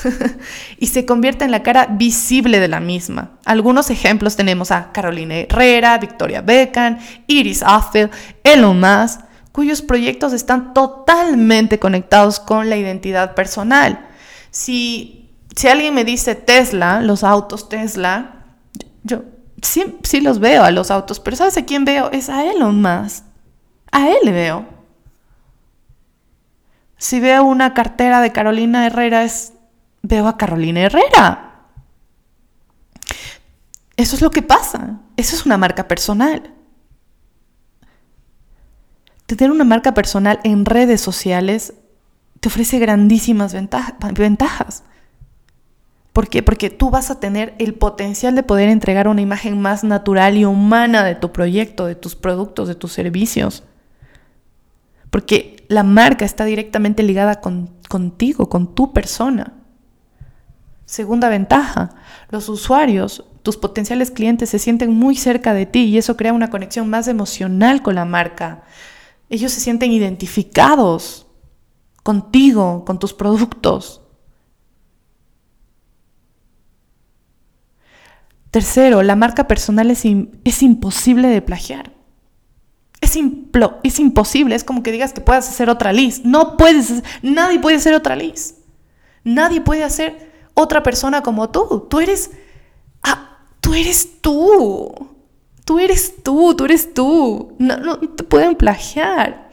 y 0.79 0.89
se 0.89 1.07
convierte 1.07 1.45
en 1.45 1.51
la 1.51 1.63
cara 1.63 1.87
visible 1.87 2.61
de 2.61 2.69
la 2.69 2.81
misma. 2.81 3.33
Algunos 3.45 3.91
ejemplos 3.91 4.37
tenemos 4.37 4.71
a 4.71 4.93
Carolina 4.93 5.37
Herrera, 5.37 5.99
Victoria 5.99 6.41
Beckham, 6.41 6.99
Iris 7.27 7.63
Apfel, 7.63 8.11
Elon 8.43 8.81
Musk, 8.81 9.21
cuyos 9.53 9.83
proyectos 9.83 10.33
están 10.33 10.75
totalmente 10.75 11.79
conectados 11.79 12.41
con 12.41 12.69
la 12.69 12.77
identidad 12.77 13.35
personal. 13.35 14.07
Si, 14.51 15.31
si 15.55 15.69
alguien 15.69 15.95
me 15.95 16.05
dice 16.05 16.35
Tesla, 16.35 17.01
los 17.01 17.23
autos 17.23 17.69
Tesla, 17.69 18.45
yo 19.05 19.23
sí, 19.65 19.99
sí 20.03 20.21
los 20.21 20.39
veo 20.39 20.63
a 20.63 20.71
los 20.71 20.91
autos, 20.91 21.21
pero 21.21 21.37
¿sabes 21.37 21.57
a 21.57 21.65
quién 21.65 21.85
veo? 21.85 22.11
Es 22.11 22.29
a 22.29 22.45
Elon 22.45 22.81
Musk. 22.81 23.25
A 23.91 24.09
él 24.09 24.19
le 24.25 24.33
veo. 24.33 24.67
Si 26.99 27.21
veo 27.21 27.45
una 27.45 27.75
cartera 27.75 28.21
de 28.21 28.33
Carolina 28.33 28.87
Herrera, 28.87 29.25
es, 29.25 29.53
veo 30.03 30.27
a 30.27 30.37
Carolina 30.37 30.81
Herrera. 30.81 31.51
Eso 33.97 34.17
es 34.17 34.23
lo 34.23 34.31
que 34.31 34.43
pasa. 34.43 35.01
Eso 35.17 35.37
es 35.37 35.47
una 35.47 35.57
marca 35.57 35.87
personal. 35.87 36.53
Tener 39.27 39.51
una 39.51 39.65
marca 39.65 39.95
personal 39.95 40.41
en 40.45 40.65
redes 40.65 41.01
sociales 41.01 41.75
te 42.41 42.49
ofrece 42.49 42.79
grandísimas 42.79 43.55
ventajas. 43.55 44.85
¿Por 46.15 46.29
qué? 46.29 46.45
Porque 46.45 46.71
tú 46.71 46.91
vas 46.91 47.11
a 47.11 47.19
tener 47.19 47.57
el 47.59 47.75
potencial 47.75 48.37
de 48.37 48.45
poder 48.45 48.69
entregar 48.69 49.09
una 49.09 49.21
imagen 49.21 49.61
más 49.61 49.83
natural 49.83 50.37
y 50.37 50.45
humana 50.45 51.03
de 51.03 51.17
tu 51.17 51.33
proyecto, 51.33 51.87
de 51.87 51.97
tus 51.97 52.15
productos, 52.15 52.69
de 52.69 52.77
tus 52.77 52.93
servicios. 52.93 53.65
Porque 55.11 55.67
la 55.67 55.83
marca 55.83 56.25
está 56.25 56.45
directamente 56.45 57.03
ligada 57.03 57.41
con, 57.41 57.71
contigo, 57.89 58.49
con 58.49 58.77
tu 58.77 58.93
persona. 58.93 59.55
Segunda 60.85 61.29
ventaja, 61.29 61.97
los 62.31 62.49
usuarios, 62.49 63.25
tus 63.43 63.57
potenciales 63.57 64.13
clientes 64.13 64.51
se 64.51 64.61
sienten 64.61 64.93
muy 64.93 65.17
cerca 65.17 65.53
de 65.53 65.67
ti 65.67 65.87
y 65.87 65.99
eso 65.99 66.17
crea 66.17 66.33
una 66.33 66.49
conexión 66.49 66.89
más 66.89 67.09
emocional 67.09 67.83
con 67.83 67.97
la 67.97 68.05
marca. 68.05 68.63
Ellos 69.31 69.51
se 69.51 69.59
sienten 69.59 69.91
identificados 69.91 71.27
contigo, 72.05 72.85
con 72.85 73.01
tus 73.01 73.15
productos. 73.15 74.04
Tercero, 78.55 79.03
la 79.03 79.17
marca 79.17 79.49
personal 79.49 79.91
es, 79.91 80.05
imposible 80.05 81.27
de 81.27 81.43
plagiar. 81.43 81.91
Es, 83.01 83.17
imposible, 83.17 84.55
es 84.55 84.63
como 84.63 84.85
que 84.85 84.93
digas 84.93 85.13
que 85.13 85.21
puedas 85.21 85.49
hacer 85.49 85.69
otra 85.69 85.93
Liz. 85.93 86.25
No 86.25 86.57
puedes, 86.57 87.03
nadie 87.21 87.59
puede 87.59 87.79
hacer 87.79 87.95
otra 87.95 88.15
Liz. 88.15 88.55
Nadie 89.25 89.61
puede 89.61 89.83
hacer 89.83 90.31
otra 90.55 90.85
persona 90.85 91.21
como 91.21 91.51
tú. 91.51 91.89
Tú 91.91 91.99
eres, 91.99 92.31
ah, 93.03 93.39
tú 93.61 93.75
eres 93.75 94.21
tú. 94.21 95.11
Tú 95.65 95.81
eres 95.81 96.23
tú, 96.23 96.55
tú 96.55 96.65
eres 96.67 96.95
tú. 96.95 97.57
No, 97.59 97.77
no 97.79 97.99
te 97.99 98.23
pueden 98.23 98.55
plagiar. 98.55 99.51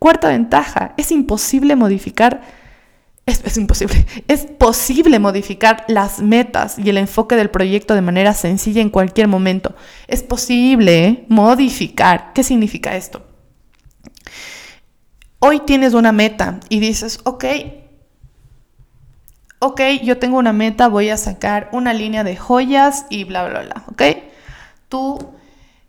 Cuarta 0.00 0.30
ventaja, 0.30 0.92
es 0.96 1.12
imposible 1.12 1.76
modificar, 1.76 2.42
es, 3.26 3.56
imposible, 3.56 4.06
es 4.28 4.46
posible 4.46 5.18
modificar 5.18 5.84
las 5.88 6.20
metas 6.20 6.78
y 6.78 6.90
el 6.90 6.98
enfoque 6.98 7.36
del 7.36 7.50
proyecto 7.50 7.94
de 7.94 8.02
manera 8.02 8.34
sencilla 8.34 8.82
en 8.82 8.90
cualquier 8.90 9.28
momento. 9.28 9.74
Es 10.08 10.22
posible 10.22 11.04
¿eh? 11.04 11.24
modificar. 11.28 12.32
¿Qué 12.34 12.42
significa 12.42 12.96
esto? 12.96 13.26
Hoy 15.38 15.60
tienes 15.60 15.94
una 15.94 16.12
meta 16.12 16.60
y 16.68 16.80
dices, 16.80 17.20
ok, 17.24 17.44
ok, 19.58 19.80
yo 20.02 20.18
tengo 20.18 20.38
una 20.38 20.52
meta, 20.52 20.88
voy 20.88 21.10
a 21.10 21.16
sacar 21.16 21.68
una 21.72 21.92
línea 21.92 22.24
de 22.24 22.36
joyas 22.36 23.06
y 23.10 23.24
bla, 23.24 23.48
bla, 23.48 23.62
bla, 23.62 23.84
ok 23.88 24.02
tú, 24.94 25.18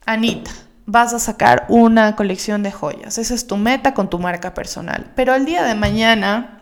Anita, 0.08 0.50
vas 0.88 1.14
a 1.14 1.20
sacar 1.20 1.68
una 1.70 2.16
colección 2.16 2.64
de 2.64 2.72
joyas. 2.72 3.20
Esa 3.20 3.36
es 3.36 3.46
tu 3.46 3.56
meta 3.56 3.94
con 3.94 4.10
tu 4.10 4.18
marca 4.18 4.56
personal. 4.56 5.12
Pero 5.16 5.36
el 5.36 5.46
día 5.46 5.64
de 5.64 5.76
mañana, 5.76 6.55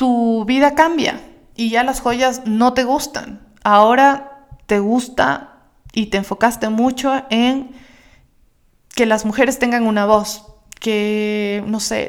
tu 0.00 0.46
vida 0.46 0.74
cambia 0.74 1.20
y 1.54 1.68
ya 1.68 1.84
las 1.84 2.00
joyas 2.00 2.46
no 2.46 2.72
te 2.72 2.84
gustan. 2.84 3.46
Ahora 3.62 4.46
te 4.64 4.78
gusta 4.78 5.58
y 5.92 6.06
te 6.06 6.16
enfocaste 6.16 6.70
mucho 6.70 7.22
en 7.28 7.72
que 8.94 9.04
las 9.04 9.26
mujeres 9.26 9.58
tengan 9.58 9.86
una 9.86 10.06
voz, 10.06 10.46
que, 10.80 11.62
no 11.66 11.80
sé, 11.80 12.08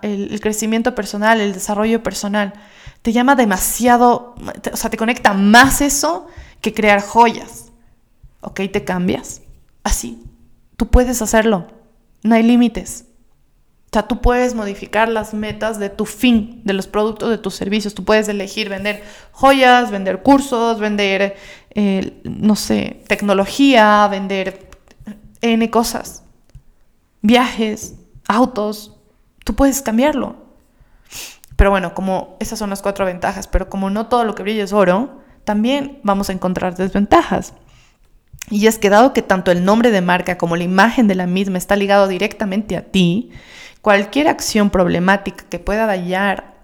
el, 0.00 0.40
crecimiento 0.40 0.94
personal, 0.94 1.42
el 1.42 1.52
desarrollo 1.52 2.02
personal, 2.02 2.54
te 3.02 3.12
llama 3.12 3.34
demasiado, 3.34 4.34
o 4.72 4.76
sea, 4.78 4.88
te 4.88 4.96
conecta 4.96 5.34
más 5.34 5.82
eso 5.82 6.28
que 6.62 6.72
crear 6.72 7.02
joyas. 7.02 7.72
¿ok? 8.40 8.60
Te 8.72 8.84
cambias. 8.84 9.42
Así. 9.84 10.24
Tú 10.78 10.88
puedes 10.88 11.20
hacerlo. 11.20 11.66
No 12.22 12.36
hay 12.36 12.42
límites. 12.42 13.04
O 13.88 13.90
sea, 13.90 14.02
tú 14.02 14.20
puedes 14.20 14.54
modificar 14.54 15.08
las 15.08 15.32
metas 15.32 15.78
de 15.78 15.88
tu 15.88 16.04
fin, 16.04 16.60
de 16.64 16.74
los 16.74 16.86
productos, 16.86 17.30
de 17.30 17.38
tus 17.38 17.54
servicios. 17.54 17.94
Tú 17.94 18.04
puedes 18.04 18.28
elegir 18.28 18.68
vender 18.68 19.02
joyas, 19.32 19.90
vender 19.90 20.22
cursos, 20.22 20.78
vender, 20.78 21.36
eh, 21.70 22.20
no 22.24 22.54
sé, 22.54 23.02
tecnología, 23.06 24.06
vender 24.08 24.68
N 25.40 25.70
cosas. 25.70 26.22
Viajes, 27.22 27.94
autos. 28.26 28.94
Tú 29.44 29.54
puedes 29.54 29.80
cambiarlo. 29.80 30.36
Pero 31.56 31.70
bueno, 31.70 31.94
como 31.94 32.36
esas 32.40 32.58
son 32.58 32.68
las 32.68 32.82
cuatro 32.82 33.06
ventajas, 33.06 33.48
pero 33.48 33.70
como 33.70 33.88
no 33.88 34.06
todo 34.06 34.24
lo 34.24 34.34
que 34.34 34.42
brilla 34.42 34.64
es 34.64 34.74
oro, 34.74 35.22
también 35.44 35.98
vamos 36.02 36.28
a 36.28 36.34
encontrar 36.34 36.76
desventajas. 36.76 37.54
Y 38.50 38.66
es 38.66 38.78
que 38.78 38.90
dado 38.90 39.14
que 39.14 39.22
tanto 39.22 39.50
el 39.50 39.64
nombre 39.64 39.90
de 39.90 40.02
marca 40.02 40.38
como 40.38 40.56
la 40.56 40.64
imagen 40.64 41.08
de 41.08 41.14
la 41.14 41.26
misma 41.26 41.56
está 41.56 41.74
ligado 41.74 42.06
directamente 42.06 42.76
a 42.76 42.82
ti, 42.82 43.30
cualquier 43.82 44.28
acción 44.28 44.70
problemática 44.70 45.44
que 45.48 45.58
pueda 45.58 45.86
dañar 45.86 46.58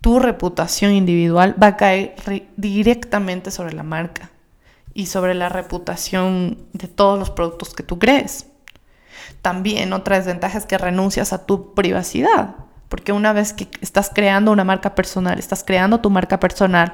tu 0.00 0.18
reputación 0.18 0.92
individual 0.92 1.60
va 1.60 1.68
a 1.68 1.76
caer 1.76 2.14
directamente 2.56 3.50
sobre 3.50 3.72
la 3.72 3.82
marca 3.82 4.30
y 4.94 5.06
sobre 5.06 5.34
la 5.34 5.48
reputación 5.48 6.58
de 6.72 6.88
todos 6.88 7.18
los 7.18 7.30
productos 7.30 7.74
que 7.74 7.82
tú 7.82 7.98
crees. 7.98 8.46
También 9.42 9.92
otra 9.92 10.16
desventaja 10.16 10.58
es 10.58 10.66
que 10.66 10.78
renuncias 10.78 11.32
a 11.32 11.44
tu 11.44 11.74
privacidad, 11.74 12.54
porque 12.88 13.12
una 13.12 13.32
vez 13.32 13.52
que 13.52 13.68
estás 13.80 14.10
creando 14.14 14.52
una 14.52 14.64
marca 14.64 14.94
personal, 14.94 15.38
estás 15.38 15.64
creando 15.64 16.00
tu 16.00 16.10
marca 16.10 16.38
personal, 16.38 16.92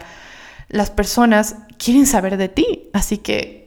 las 0.69 0.91
personas 0.91 1.57
quieren 1.79 2.07
saber 2.07 2.39
de 2.39 2.49
ti, 2.49 2.89
así 2.93 3.19
que 3.19 3.62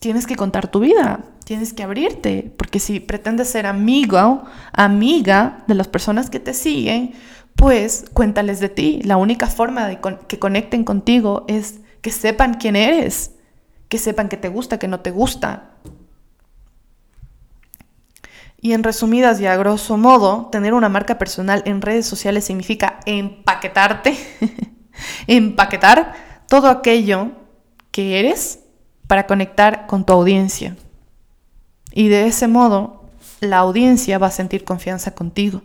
tienes 0.00 0.26
que 0.26 0.36
contar 0.36 0.70
tu 0.70 0.80
vida, 0.80 1.24
tienes 1.44 1.72
que 1.72 1.82
abrirte, 1.82 2.52
porque 2.56 2.78
si 2.78 3.00
pretendes 3.00 3.48
ser 3.48 3.66
amigo, 3.66 4.44
amiga 4.72 5.64
de 5.66 5.74
las 5.74 5.88
personas 5.88 6.30
que 6.30 6.40
te 6.40 6.54
siguen, 6.54 7.14
pues 7.56 8.04
cuéntales 8.12 8.60
de 8.60 8.68
ti. 8.68 9.00
La 9.02 9.16
única 9.16 9.46
forma 9.48 9.86
de 9.86 9.98
que 10.28 10.38
conecten 10.38 10.84
contigo 10.84 11.44
es 11.48 11.80
que 12.00 12.10
sepan 12.10 12.54
quién 12.54 12.76
eres, 12.76 13.32
que 13.88 13.98
sepan 13.98 14.28
que 14.28 14.36
te 14.36 14.48
gusta, 14.48 14.78
que 14.78 14.88
no 14.88 15.00
te 15.00 15.10
gusta. 15.10 15.70
Y 18.60 18.72
en 18.72 18.82
resumidas 18.82 19.40
y 19.40 19.46
a 19.46 19.56
grosso 19.56 19.96
modo, 19.96 20.48
tener 20.50 20.74
una 20.74 20.88
marca 20.88 21.18
personal 21.18 21.62
en 21.64 21.80
redes 21.80 22.06
sociales 22.06 22.44
significa 22.44 23.00
empaquetarte, 23.06 24.16
empaquetar 25.26 26.14
todo 26.48 26.68
aquello 26.68 27.32
que 27.90 28.18
eres 28.18 28.60
para 29.08 29.26
conectar 29.26 29.88
con 29.88 30.04
tu 30.06 30.12
audiencia. 30.12 30.76
Y 31.92 32.08
de 32.08 32.28
ese 32.28 32.46
modo, 32.46 33.06
la 33.40 33.58
audiencia 33.58 34.18
va 34.18 34.28
a 34.28 34.30
sentir 34.30 34.64
confianza 34.64 35.14
contigo. 35.14 35.62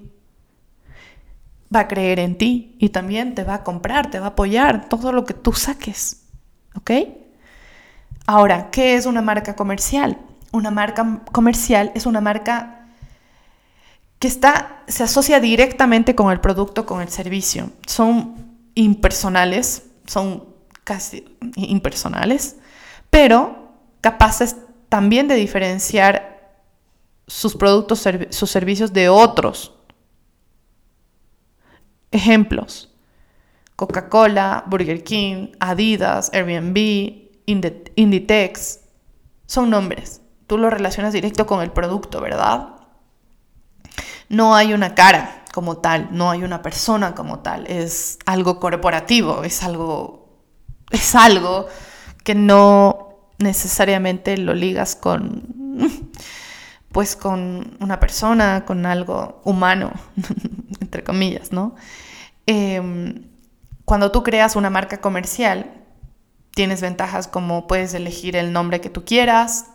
Va 1.74 1.82
a 1.82 1.88
creer 1.88 2.20
en 2.20 2.38
ti 2.38 2.76
y 2.80 2.90
también 2.90 3.36
te 3.36 3.44
va 3.44 3.56
a 3.56 3.64
comprar, 3.64 4.10
te 4.10 4.20
va 4.20 4.28
a 4.28 4.30
apoyar 4.30 4.90
todo 4.90 5.12
lo 5.12 5.26
que 5.26 5.36
tú 5.36 5.54
saques. 5.54 6.24
¿Ok? 6.76 6.92
Ahora, 8.26 8.72
¿qué 8.72 8.96
es 8.96 9.06
una 9.06 9.22
marca 9.22 9.56
comercial? 9.56 10.18
Una 10.52 10.72
marca 10.72 11.22
comercial 11.32 11.92
es 11.94 12.06
una 12.06 12.22
marca 12.22 12.88
que 14.20 14.28
está, 14.28 14.84
se 14.88 15.04
asocia 15.04 15.42
directamente 15.42 16.16
con 16.16 16.32
el 16.32 16.40
producto, 16.40 16.86
con 16.86 17.02
el 17.02 17.10
servicio. 17.10 17.72
Son 17.86 18.36
impersonales, 18.76 19.84
son 20.08 20.46
casi 20.86 21.26
impersonales, 21.56 22.58
pero 23.14 23.70
capaces 24.02 24.56
también 24.90 25.28
de 25.28 25.36
diferenciar 25.36 26.58
sus 27.28 27.56
productos, 27.56 28.04
sus 28.32 28.50
servicios 28.50 28.92
de 28.92 29.08
otros. 29.08 29.76
Ejemplos. 32.10 32.92
Coca-Cola, 33.76 34.64
Burger 34.66 35.04
King, 35.04 35.50
Adidas, 35.60 36.32
Airbnb, 36.34 36.76
Inditex. 37.96 38.80
Son 39.46 39.70
nombres. 39.70 40.22
tú 40.48 40.58
lo 40.58 40.72
relacionas 40.72 41.14
directo 41.14 41.46
con 41.46 41.62
el 41.62 41.72
producto, 41.72 42.20
¿verdad? 42.20 42.78
No 44.28 44.56
hay 44.56 44.74
una 44.74 44.96
cara 44.96 45.46
como 45.54 45.78
tal, 45.78 46.10
no 46.12 46.32
hay 46.32 46.44
una 46.44 46.64
persona 46.64 47.14
como 47.14 47.40
tal, 47.42 47.68
es 47.68 48.18
algo 48.26 48.60
corporativo, 48.60 49.44
es 49.44 49.62
algo, 49.62 50.40
es 50.90 51.14
algo 51.14 51.68
que 52.24 52.36
no 52.36 53.03
necesariamente 53.44 54.38
lo 54.38 54.54
ligas 54.54 54.96
con, 54.96 55.44
pues 56.92 57.16
con 57.16 57.78
una 57.80 58.00
persona, 58.00 58.66
con 58.66 58.86
algo 58.86 59.42
humano, 59.44 59.92
entre 60.82 61.04
comillas, 61.04 61.52
¿no? 61.52 61.76
Em, 62.46 63.28
cuando 63.86 64.12
tú 64.12 64.24
creas 64.24 64.56
una 64.56 64.70
marca 64.70 65.02
comercial, 65.02 65.72
tienes 66.52 66.82
ventajas 66.82 67.28
como 67.28 67.68
puedes 67.68 67.94
elegir 67.94 68.36
el 68.36 68.54
nombre 68.54 68.82
que 68.82 68.90
tú 68.90 69.06
quieras, 69.06 69.68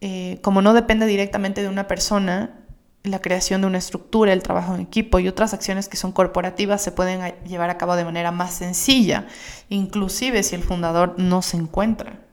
eh, 0.00 0.38
como 0.42 0.62
no 0.62 0.74
depende 0.74 1.06
directamente 1.06 1.62
de 1.62 1.68
una 1.68 1.88
persona, 1.88 2.66
la 3.06 3.20
creación 3.20 3.60
de 3.60 3.68
una 3.68 3.78
estructura, 3.78 4.32
el 4.32 4.42
trabajo 4.42 4.74
en 4.74 4.80
equipo 4.80 5.18
y 5.18 5.28
otras 5.28 5.54
acciones 5.54 5.88
que 5.88 5.96
son 5.96 6.12
corporativas 6.12 6.82
se 6.82 6.92
pueden 6.92 7.34
llevar 7.46 7.70
a 7.70 7.78
cabo 7.78 7.96
de 7.96 8.04
manera 8.04 8.32
más 8.32 8.54
sencilla, 8.54 9.26
inclusive 9.68 10.42
si 10.42 10.54
el 10.54 10.62
fundador 10.62 11.14
no 11.18 11.40
se 11.42 11.56
encuentra. 11.56 12.25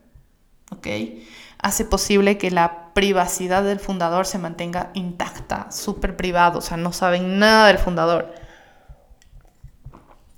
Hace 1.60 1.86
posible 1.86 2.38
que 2.38 2.52
la 2.52 2.94
privacidad 2.94 3.64
del 3.64 3.80
fundador 3.80 4.26
se 4.26 4.38
mantenga 4.38 4.92
intacta, 4.94 5.72
súper 5.72 6.16
privado, 6.16 6.60
o 6.60 6.62
sea, 6.62 6.78
no 6.78 6.94
saben 6.94 7.40
nada 7.40 7.68
del 7.68 7.78
fundador. 7.78 8.34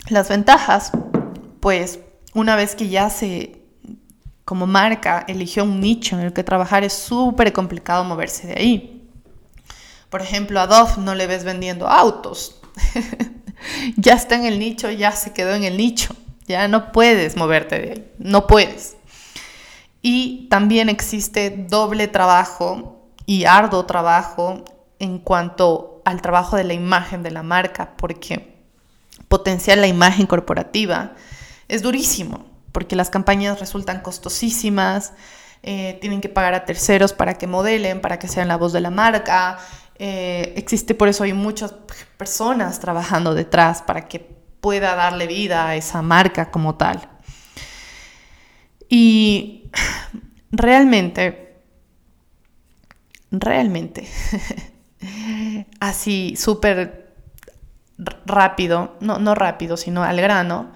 Las 0.10 0.30
ventajas, 0.30 0.92
pues 1.60 2.00
una 2.34 2.56
vez 2.56 2.76
que 2.76 2.90
ya 2.90 3.10
se, 3.10 3.62
como 4.46 4.68
marca, 4.68 5.26
eligió 5.28 5.64
un 5.64 5.80
nicho 5.80 6.16
en 6.16 6.26
el 6.26 6.34
que 6.34 6.44
trabajar, 6.44 6.84
es 6.84 6.94
súper 6.94 7.52
complicado 7.54 8.04
moverse 8.04 8.48
de 8.48 8.54
ahí. 8.54 9.10
Por 10.10 10.22
ejemplo, 10.22 10.60
a 10.60 10.68
Dove 10.68 10.94
no 11.00 11.16
le 11.16 11.28
ves 11.28 11.44
vendiendo 11.44 11.88
autos. 11.88 12.62
ya 13.98 14.14
está 14.14 14.36
en 14.36 14.46
el 14.46 14.60
nicho, 14.60 14.92
ya 14.92 15.12
se 15.12 15.34
quedó 15.34 15.56
en 15.56 15.64
el 15.64 15.76
nicho. 15.76 16.16
Ya 16.48 16.68
no 16.68 16.92
puedes 16.92 17.36
moverte 17.36 17.80
de 17.80 17.92
ahí. 17.92 18.12
No 18.20 18.48
puedes. 18.48 18.95
Y 20.08 20.46
también 20.52 20.88
existe 20.88 21.50
doble 21.50 22.08
trabajo 22.08 23.10
y 23.26 23.46
arduo 23.46 23.88
trabajo 23.88 24.64
en 25.00 25.18
cuanto 25.18 26.04
al 26.06 26.22
trabajo 26.22 26.58
de 26.58 26.64
la 26.64 26.76
imagen 26.76 27.24
de 27.24 27.32
la 27.32 27.42
marca, 27.42 27.98
porque 27.98 28.56
potenciar 29.30 29.80
la 29.80 29.88
imagen 29.88 30.28
corporativa 30.28 31.14
es 31.68 31.82
durísimo, 31.82 32.46
porque 32.72 32.96
las 32.96 33.10
campañas 33.10 33.60
resultan 33.60 34.02
costosísimas, 34.02 35.14
eh, 35.64 35.98
tienen 36.02 36.22
que 36.22 36.30
pagar 36.30 36.54
a 36.54 36.66
terceros 36.66 37.12
para 37.12 37.34
que 37.34 37.48
modelen, 37.48 38.00
para 38.00 38.20
que 38.20 38.28
sean 38.28 38.48
la 38.48 38.58
voz 38.58 38.74
de 38.74 38.82
la 38.82 38.92
marca. 38.92 39.58
Eh, 39.98 40.54
existe 40.56 40.94
por 40.94 41.08
eso 41.08 41.24
hay 41.24 41.34
muchas 41.34 41.74
personas 42.16 42.80
trabajando 42.80 43.34
detrás 43.34 43.82
para 43.82 44.08
que 44.08 44.20
pueda 44.20 44.94
darle 44.94 45.26
vida 45.26 45.68
a 45.68 45.76
esa 45.76 46.04
marca 46.04 46.52
como 46.52 46.76
tal. 46.76 47.10
Y 48.88 49.65
realmente, 50.52 51.62
realmente, 53.32 54.08
así 55.80 56.36
súper 56.36 57.14
rápido, 58.26 58.98
no, 59.00 59.20
no 59.20 59.36
rápido, 59.36 59.78
sino 59.78 60.04
al 60.04 60.20
grano, 60.22 60.72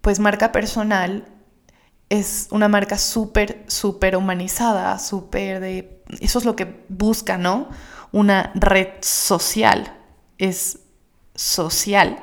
pues 0.00 0.20
marca 0.20 0.52
personal 0.52 1.26
es 2.08 2.48
una 2.50 2.68
marca 2.68 2.98
súper, 2.98 3.64
súper 3.66 4.16
humanizada, 4.16 4.98
súper 4.98 5.60
de... 5.60 6.02
Eso 6.20 6.38
es 6.38 6.44
lo 6.44 6.54
que 6.54 6.84
busca, 6.88 7.38
¿no? 7.38 7.68
Una 8.12 8.52
red 8.54 8.88
social. 9.00 9.96
Es 10.38 10.80
social. 11.34 12.18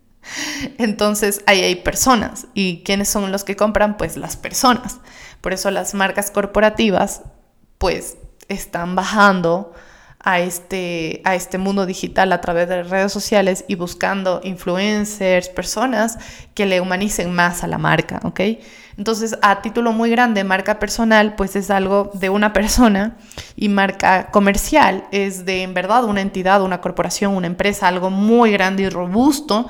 Entonces 0.78 1.42
ahí 1.46 1.62
hay 1.62 1.76
personas. 1.76 2.46
¿Y 2.54 2.82
quiénes 2.84 3.08
son 3.08 3.32
los 3.32 3.44
que 3.44 3.56
compran? 3.56 3.96
Pues 3.96 4.16
las 4.16 4.36
personas. 4.36 4.98
Por 5.40 5.52
eso 5.52 5.70
las 5.70 5.94
marcas 5.94 6.30
corporativas 6.30 7.22
pues 7.78 8.16
están 8.48 8.94
bajando 8.94 9.72
a 10.20 10.40
este, 10.40 11.22
a 11.24 11.34
este 11.36 11.58
mundo 11.58 11.86
digital 11.86 12.32
a 12.32 12.40
través 12.40 12.68
de 12.68 12.82
redes 12.82 13.12
sociales 13.12 13.64
y 13.68 13.76
buscando 13.76 14.40
influencers, 14.42 15.48
personas 15.48 16.18
que 16.54 16.66
le 16.66 16.80
humanicen 16.80 17.32
más 17.32 17.62
a 17.62 17.68
la 17.68 17.78
marca, 17.78 18.20
¿ok? 18.24 18.40
Entonces, 18.96 19.38
a 19.42 19.62
título 19.62 19.92
muy 19.92 20.10
grande, 20.10 20.42
marca 20.42 20.80
personal, 20.80 21.36
pues 21.36 21.54
es 21.54 21.70
algo 21.70 22.10
de 22.14 22.30
una 22.30 22.52
persona 22.52 23.16
y 23.54 23.68
marca 23.68 24.30
comercial 24.32 25.04
es 25.12 25.44
de 25.44 25.62
en 25.62 25.72
verdad 25.72 26.04
una 26.04 26.20
entidad, 26.20 26.62
una 26.62 26.80
corporación, 26.80 27.34
una 27.34 27.46
empresa, 27.46 27.86
algo 27.86 28.10
muy 28.10 28.50
grande 28.50 28.82
y 28.82 28.88
robusto 28.88 29.68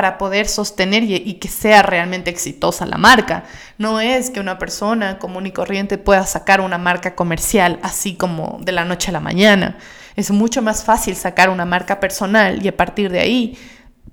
para 0.00 0.16
poder 0.16 0.48
sostener 0.48 1.02
y, 1.02 1.34
que 1.34 1.48
sea 1.48 1.82
realmente 1.82 2.30
exitosa 2.30 2.86
la 2.86 2.96
marca. 2.96 3.44
No 3.76 4.00
es 4.00 4.30
que 4.30 4.40
una 4.40 4.58
persona 4.58 5.18
común 5.18 5.46
y 5.46 5.50
corriente 5.50 5.98
pueda 5.98 6.24
sacar 6.24 6.62
una 6.62 6.78
marca 6.78 7.14
comercial 7.14 7.78
así 7.82 8.14
como 8.14 8.60
de 8.62 8.72
la 8.72 8.86
noche 8.86 9.10
a 9.10 9.12
la 9.12 9.20
mañana. 9.20 9.76
Es 10.16 10.30
mucho 10.30 10.62
más 10.62 10.84
fácil 10.84 11.16
sacar 11.16 11.50
una 11.50 11.66
marca 11.66 12.00
personal 12.00 12.64
y 12.64 12.68
a 12.68 12.76
partir 12.78 13.12
de 13.12 13.20
ahí, 13.20 13.58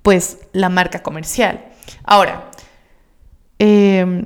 pues 0.02 0.39
la 0.52 0.67
marca 0.67 1.02
comercial. 1.02 1.63
Ahora, 2.04 2.52
em, 3.58 4.26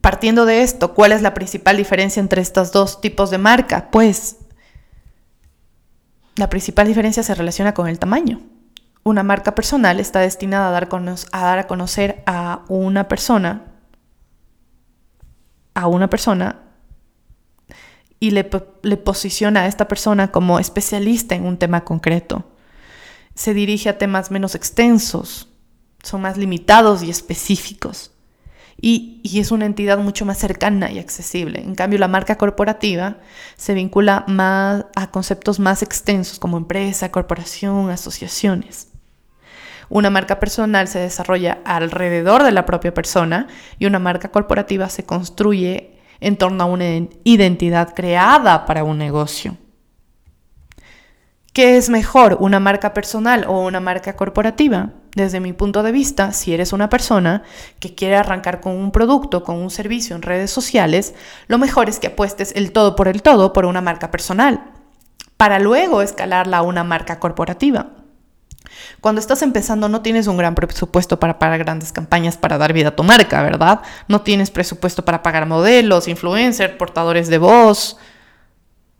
partiendo 0.00 0.46
de 0.46 0.62
esto, 0.62 0.94
¿cuál 0.94 1.12
es 1.12 1.20
la 1.20 1.34
principal 1.34 1.76
diferencia 1.76 2.20
entre 2.20 2.40
estos 2.40 2.72
dos 2.72 3.02
tipos 3.02 3.28
de 3.30 3.36
marca? 3.36 3.90
Pues 3.90 4.36
la 6.36 6.48
principal 6.48 6.86
diferencia 6.86 7.22
se 7.22 7.34
relaciona 7.34 7.74
con 7.74 7.86
el 7.86 7.98
tamaño. 7.98 8.40
Una 9.08 9.22
marca 9.22 9.54
personal 9.54 10.00
está 10.00 10.20
destinada 10.20 10.68
a 10.68 10.70
dar, 10.70 10.86
a, 11.32 11.40
dar 11.40 11.58
a 11.60 11.66
conocer 11.66 12.22
a 12.26 12.66
una 12.68 13.08
persona, 13.08 13.72
a 15.72 15.86
una 15.86 16.10
persona, 16.10 16.60
y 18.20 18.32
le, 18.32 18.50
le 18.82 18.96
posiciona 18.98 19.62
a 19.62 19.66
esta 19.66 19.88
persona 19.88 20.30
como 20.30 20.58
especialista 20.58 21.34
en 21.34 21.46
un 21.46 21.56
tema 21.56 21.84
concreto. 21.84 22.52
Se 23.34 23.54
dirige 23.54 23.88
a 23.88 23.96
temas 23.96 24.30
menos 24.30 24.54
extensos, 24.54 25.48
son 26.02 26.20
más 26.20 26.36
limitados 26.36 27.02
y 27.02 27.08
específicos. 27.08 28.10
Y, 28.78 29.22
y, 29.24 29.40
es 29.40 29.52
una 29.52 29.64
entidad 29.64 29.96
mucho 29.96 30.26
más 30.26 30.36
cercana 30.36 30.92
y 30.92 30.98
accesible. 30.98 31.62
En 31.62 31.74
cambio, 31.74 31.98
la 31.98 32.08
marca 32.08 32.36
corporativa 32.36 33.16
se 33.56 33.72
vincula 33.72 34.26
más 34.28 34.84
a 34.94 35.10
conceptos 35.10 35.58
más 35.60 35.82
extensos 35.82 36.38
como 36.38 36.58
empresa, 36.58 37.10
corporación, 37.10 37.88
asociaciones. 37.88 38.87
Una 39.90 40.10
marca 40.10 40.38
personal 40.38 40.88
se 40.88 40.98
desarrolla 40.98 41.58
alrededor 41.64 42.42
de 42.42 42.52
la 42.52 42.66
propia 42.66 42.92
persona 42.92 43.46
y 43.78 43.86
una 43.86 43.98
marca 43.98 44.30
corporativa 44.30 44.88
se 44.88 45.04
construye 45.04 45.98
en 46.20 46.36
torno 46.36 46.64
a 46.64 46.66
una 46.66 46.84
identidad 47.24 47.94
creada 47.94 48.66
para 48.66 48.84
un 48.84 48.98
negocio. 48.98 49.56
¿Qué 51.52 51.76
es 51.76 51.88
mejor, 51.88 52.36
una 52.40 52.60
marca 52.60 52.94
personal 52.94 53.44
o 53.48 53.66
una 53.66 53.80
marca 53.80 54.14
corporativa? 54.14 54.90
Desde 55.16 55.40
mi 55.40 55.52
punto 55.52 55.82
de 55.82 55.90
vista, 55.90 56.32
si 56.32 56.54
eres 56.54 56.72
una 56.72 56.88
persona 56.88 57.42
que 57.80 57.94
quiere 57.94 58.14
arrancar 58.14 58.60
con 58.60 58.76
un 58.76 58.92
producto, 58.92 59.42
con 59.42 59.56
un 59.56 59.70
servicio 59.70 60.14
en 60.14 60.22
redes 60.22 60.52
sociales, 60.52 61.14
lo 61.48 61.58
mejor 61.58 61.88
es 61.88 61.98
que 61.98 62.08
apuestes 62.08 62.52
el 62.54 62.70
todo 62.70 62.94
por 62.94 63.08
el 63.08 63.22
todo 63.22 63.52
por 63.52 63.64
una 63.64 63.80
marca 63.80 64.12
personal, 64.12 64.70
para 65.36 65.58
luego 65.58 66.02
escalarla 66.02 66.58
a 66.58 66.62
una 66.62 66.84
marca 66.84 67.18
corporativa. 67.18 67.90
Cuando 69.00 69.20
estás 69.20 69.42
empezando 69.42 69.88
no 69.88 70.02
tienes 70.02 70.26
un 70.26 70.36
gran 70.36 70.54
presupuesto 70.54 71.18
para 71.20 71.38
pagar 71.38 71.58
grandes 71.58 71.92
campañas 71.92 72.36
para 72.36 72.58
dar 72.58 72.72
vida 72.72 72.88
a 72.88 72.96
tu 72.96 73.04
marca, 73.04 73.42
¿verdad? 73.42 73.80
No 74.08 74.22
tienes 74.22 74.50
presupuesto 74.50 75.04
para 75.04 75.22
pagar 75.22 75.46
modelos, 75.46 76.08
influencers, 76.08 76.74
portadores 76.74 77.28
de 77.28 77.38
voz, 77.38 77.96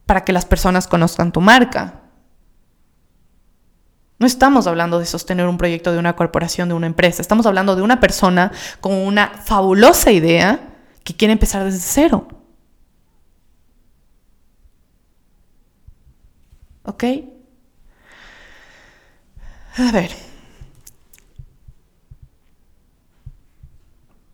para 0.06 0.24
que 0.24 0.32
las 0.32 0.46
personas 0.46 0.86
conozcan 0.86 1.32
tu 1.32 1.40
marca. 1.40 2.00
No 4.18 4.26
estamos 4.26 4.66
hablando 4.66 4.98
de 4.98 5.06
sostener 5.06 5.46
un 5.46 5.58
proyecto 5.58 5.92
de 5.92 5.98
una 5.98 6.16
corporación, 6.16 6.68
de 6.68 6.74
una 6.74 6.88
empresa. 6.88 7.22
Estamos 7.22 7.46
hablando 7.46 7.76
de 7.76 7.82
una 7.82 8.00
persona 8.00 8.50
con 8.80 8.92
una 8.92 9.28
fabulosa 9.44 10.10
idea 10.10 10.74
que 11.04 11.14
quiere 11.14 11.32
empezar 11.32 11.64
desde 11.64 11.78
cero. 11.78 12.26
¿Ok? 16.82 17.04
A 19.78 19.92
ver. 19.92 20.10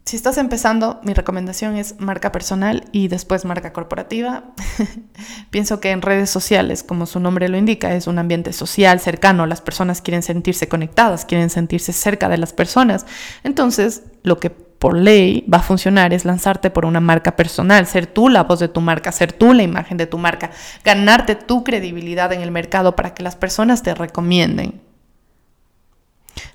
Si 0.07 0.17
estás 0.17 0.39
empezando, 0.39 1.01
mi 1.03 1.13
recomendación 1.13 1.77
es 1.77 1.99
marca 1.99 2.33
personal 2.33 2.85
y 2.93 3.09
después 3.09 3.45
marca 3.45 3.73
corporativa. 3.73 4.45
Pienso 5.51 5.81
que 5.81 5.91
en 5.91 6.03
redes 6.03 6.31
sociales, 6.31 6.83
como 6.83 7.05
su 7.05 7.21
nombre 7.21 7.49
lo 7.49 7.59
indica, 7.59 7.95
es 7.95 8.07
un 8.07 8.19
ambiente 8.19 8.53
social, 8.55 9.01
cercano. 9.01 9.47
Las 9.47 9.61
personas 9.61 10.01
quieren 10.01 10.23
sentirse 10.23 10.69
conectadas, 10.69 11.25
quieren 11.25 11.51
sentirse 11.51 11.93
cerca 11.93 12.29
de 12.29 12.39
las 12.39 12.53
personas. 12.53 13.05
Entonces, 13.45 14.05
lo 14.23 14.39
que 14.39 14.51
por 14.51 14.97
ley 14.97 15.47
va 15.53 15.59
a 15.59 15.63
funcionar 15.63 16.15
es 16.15 16.25
lanzarte 16.25 16.71
por 16.71 16.87
una 16.87 17.01
marca 17.01 17.37
personal, 17.37 17.87
ser 17.87 18.07
tú 18.07 18.29
la 18.29 18.45
voz 18.45 18.61
de 18.61 18.69
tu 18.69 18.81
marca, 18.81 19.13
ser 19.13 19.33
tú 19.33 19.53
la 19.53 19.63
imagen 19.63 19.97
de 19.97 20.07
tu 20.07 20.17
marca, 20.17 20.51
ganarte 20.85 21.35
tu 21.35 21.65
credibilidad 21.65 22.33
en 22.33 22.41
el 22.41 22.51
mercado 22.51 22.97
para 22.97 23.15
que 23.15 23.23
las 23.23 23.37
personas 23.37 23.83
te 23.83 23.95
recomienden. 23.95 24.81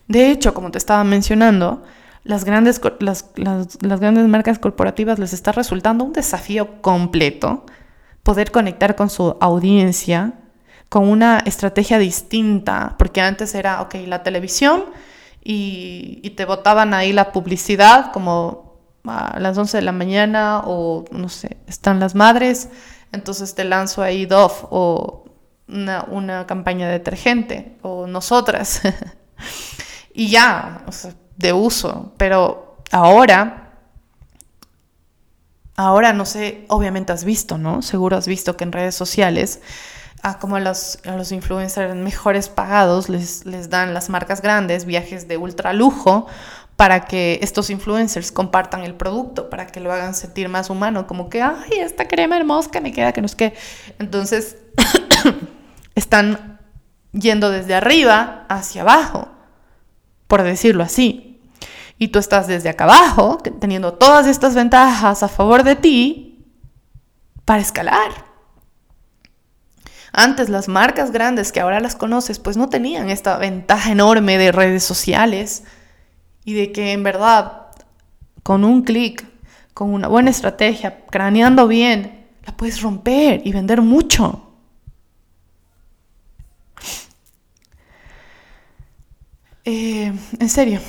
De 0.07 0.31
hecho, 0.31 0.53
como 0.53 0.71
te 0.71 0.77
estaba 0.77 1.03
mencionando, 1.03 1.83
las 2.23 2.45
grandes, 2.45 2.81
las, 2.99 3.25
grandes 3.79 4.27
marcas 4.27 4.59
corporativas 4.59 5.19
les 5.19 5.33
está 5.33 5.51
resultando 5.51 6.03
un 6.03 6.13
desafío 6.13 6.81
completo 6.81 7.65
poder 8.23 8.51
conectar 8.51 8.95
con 8.95 9.09
su 9.09 9.37
audiencia 9.39 10.33
con 10.89 11.07
una 11.07 11.37
estrategia 11.45 11.99
distinta, 11.99 12.95
porque 12.97 13.21
antes 13.21 13.53
era, 13.53 13.81
ok, 13.81 13.95
la 14.07 14.23
televisión 14.23 14.85
y, 15.43 16.19
y 16.23 16.31
te 16.31 16.45
botaban 16.45 16.95
ahí 16.95 17.13
la 17.13 17.31
publicidad 17.31 18.11
como 18.11 18.79
a 19.05 19.39
las 19.39 19.57
11 19.57 19.77
de 19.77 19.83
la 19.83 19.91
mañana 19.91 20.63
o 20.65 21.05
no 21.11 21.29
sé, 21.29 21.57
están 21.67 21.99
las 21.99 22.15
madres, 22.15 22.69
entonces 23.11 23.55
te 23.55 23.63
lanzo 23.63 24.01
ahí 24.01 24.25
Dove 24.25 24.53
o 24.69 25.25
una, 25.67 26.05
una 26.09 26.47
campaña 26.47 26.87
de 26.87 26.93
detergente 26.93 27.77
o 27.81 28.07
nosotras. 28.07 28.81
y 30.13 30.29
ya, 30.29 30.83
o 30.87 30.91
sea, 30.91 31.13
de 31.37 31.53
uso, 31.53 32.13
pero 32.17 32.83
ahora, 32.91 33.73
ahora 35.75 36.13
no 36.13 36.25
sé, 36.25 36.65
obviamente 36.67 37.13
has 37.13 37.23
visto, 37.23 37.57
¿no? 37.57 37.81
Seguro 37.81 38.17
has 38.17 38.27
visto 38.27 38.57
que 38.57 38.65
en 38.65 38.71
redes 38.71 38.95
sociales, 38.95 39.61
a 40.21 40.37
como 40.37 40.59
los, 40.59 40.99
a 41.05 41.15
los 41.15 41.31
influencers 41.31 41.95
mejores 41.95 42.49
pagados 42.49 43.07
les, 43.07 43.45
les 43.45 43.69
dan 43.69 43.93
las 43.93 44.09
marcas 44.09 44.41
grandes, 44.41 44.83
viajes 44.85 45.27
de 45.29 45.37
ultra 45.37 45.71
lujo, 45.71 46.27
para 46.79 47.05
que 47.05 47.39
estos 47.41 47.69
influencers 47.69 48.31
compartan 48.31 48.83
el 48.83 48.95
producto, 48.95 49.49
para 49.49 49.67
que 49.67 49.81
lo 49.81 49.91
hagan 49.91 50.15
sentir 50.15 50.47
más 50.47 50.69
humano, 50.69 51.07
como 51.07 51.29
que, 51.29 51.41
ay, 51.41 51.71
esta 51.79 52.07
crema 52.07 52.37
hermosa 52.37 52.79
me 52.79 52.93
queda, 52.93 53.11
que 53.11 53.19
no 53.19 53.25
es 53.25 53.35
que. 53.35 53.53
Entonces, 53.99 54.55
están 55.95 56.58
yendo 57.11 57.49
desde 57.49 57.75
arriba 57.75 58.45
hacia 58.49 58.81
abajo, 58.81 59.29
por 60.27 60.43
decirlo 60.43 60.83
así 60.83 61.29
y 61.99 62.07
tú 62.07 62.17
estás 62.17 62.47
desde 62.47 62.69
acá 62.69 62.85
abajo, 62.85 63.37
teniendo 63.59 63.93
todas 63.93 64.25
estas 64.25 64.55
ventajas 64.55 65.21
a 65.21 65.27
favor 65.27 65.63
de 65.63 65.75
ti 65.75 66.45
para 67.43 67.61
escalar. 67.61 68.25
Antes 70.13 70.49
las 70.49 70.69
marcas 70.69 71.11
grandes 71.11 71.51
que 71.51 71.59
ahora 71.59 71.81
las 71.81 71.95
conoces 71.95 72.39
pues 72.39 72.55
no 72.55 72.69
tenían 72.69 73.09
esta 73.09 73.37
ventaja 73.37 73.91
enorme 73.91 74.37
de 74.37 74.53
redes 74.53 74.83
sociales 74.83 75.65
y 76.45 76.53
de 76.53 76.71
que 76.71 76.93
en 76.93 77.03
verdad 77.03 77.67
con 78.43 78.63
un 78.63 78.83
clic, 78.83 79.27
con 79.73 79.93
una 79.93 80.07
buena 80.07 80.29
estrategia, 80.29 81.05
craneando 81.11 81.67
bien, 81.67 82.27
la 82.45 82.55
puedes 82.55 82.81
romper 82.81 83.41
y 83.43 83.51
vender 83.51 83.81
mucho. 83.81 84.48
Eh, 89.71 90.11
en 90.39 90.49
serio, 90.49 90.79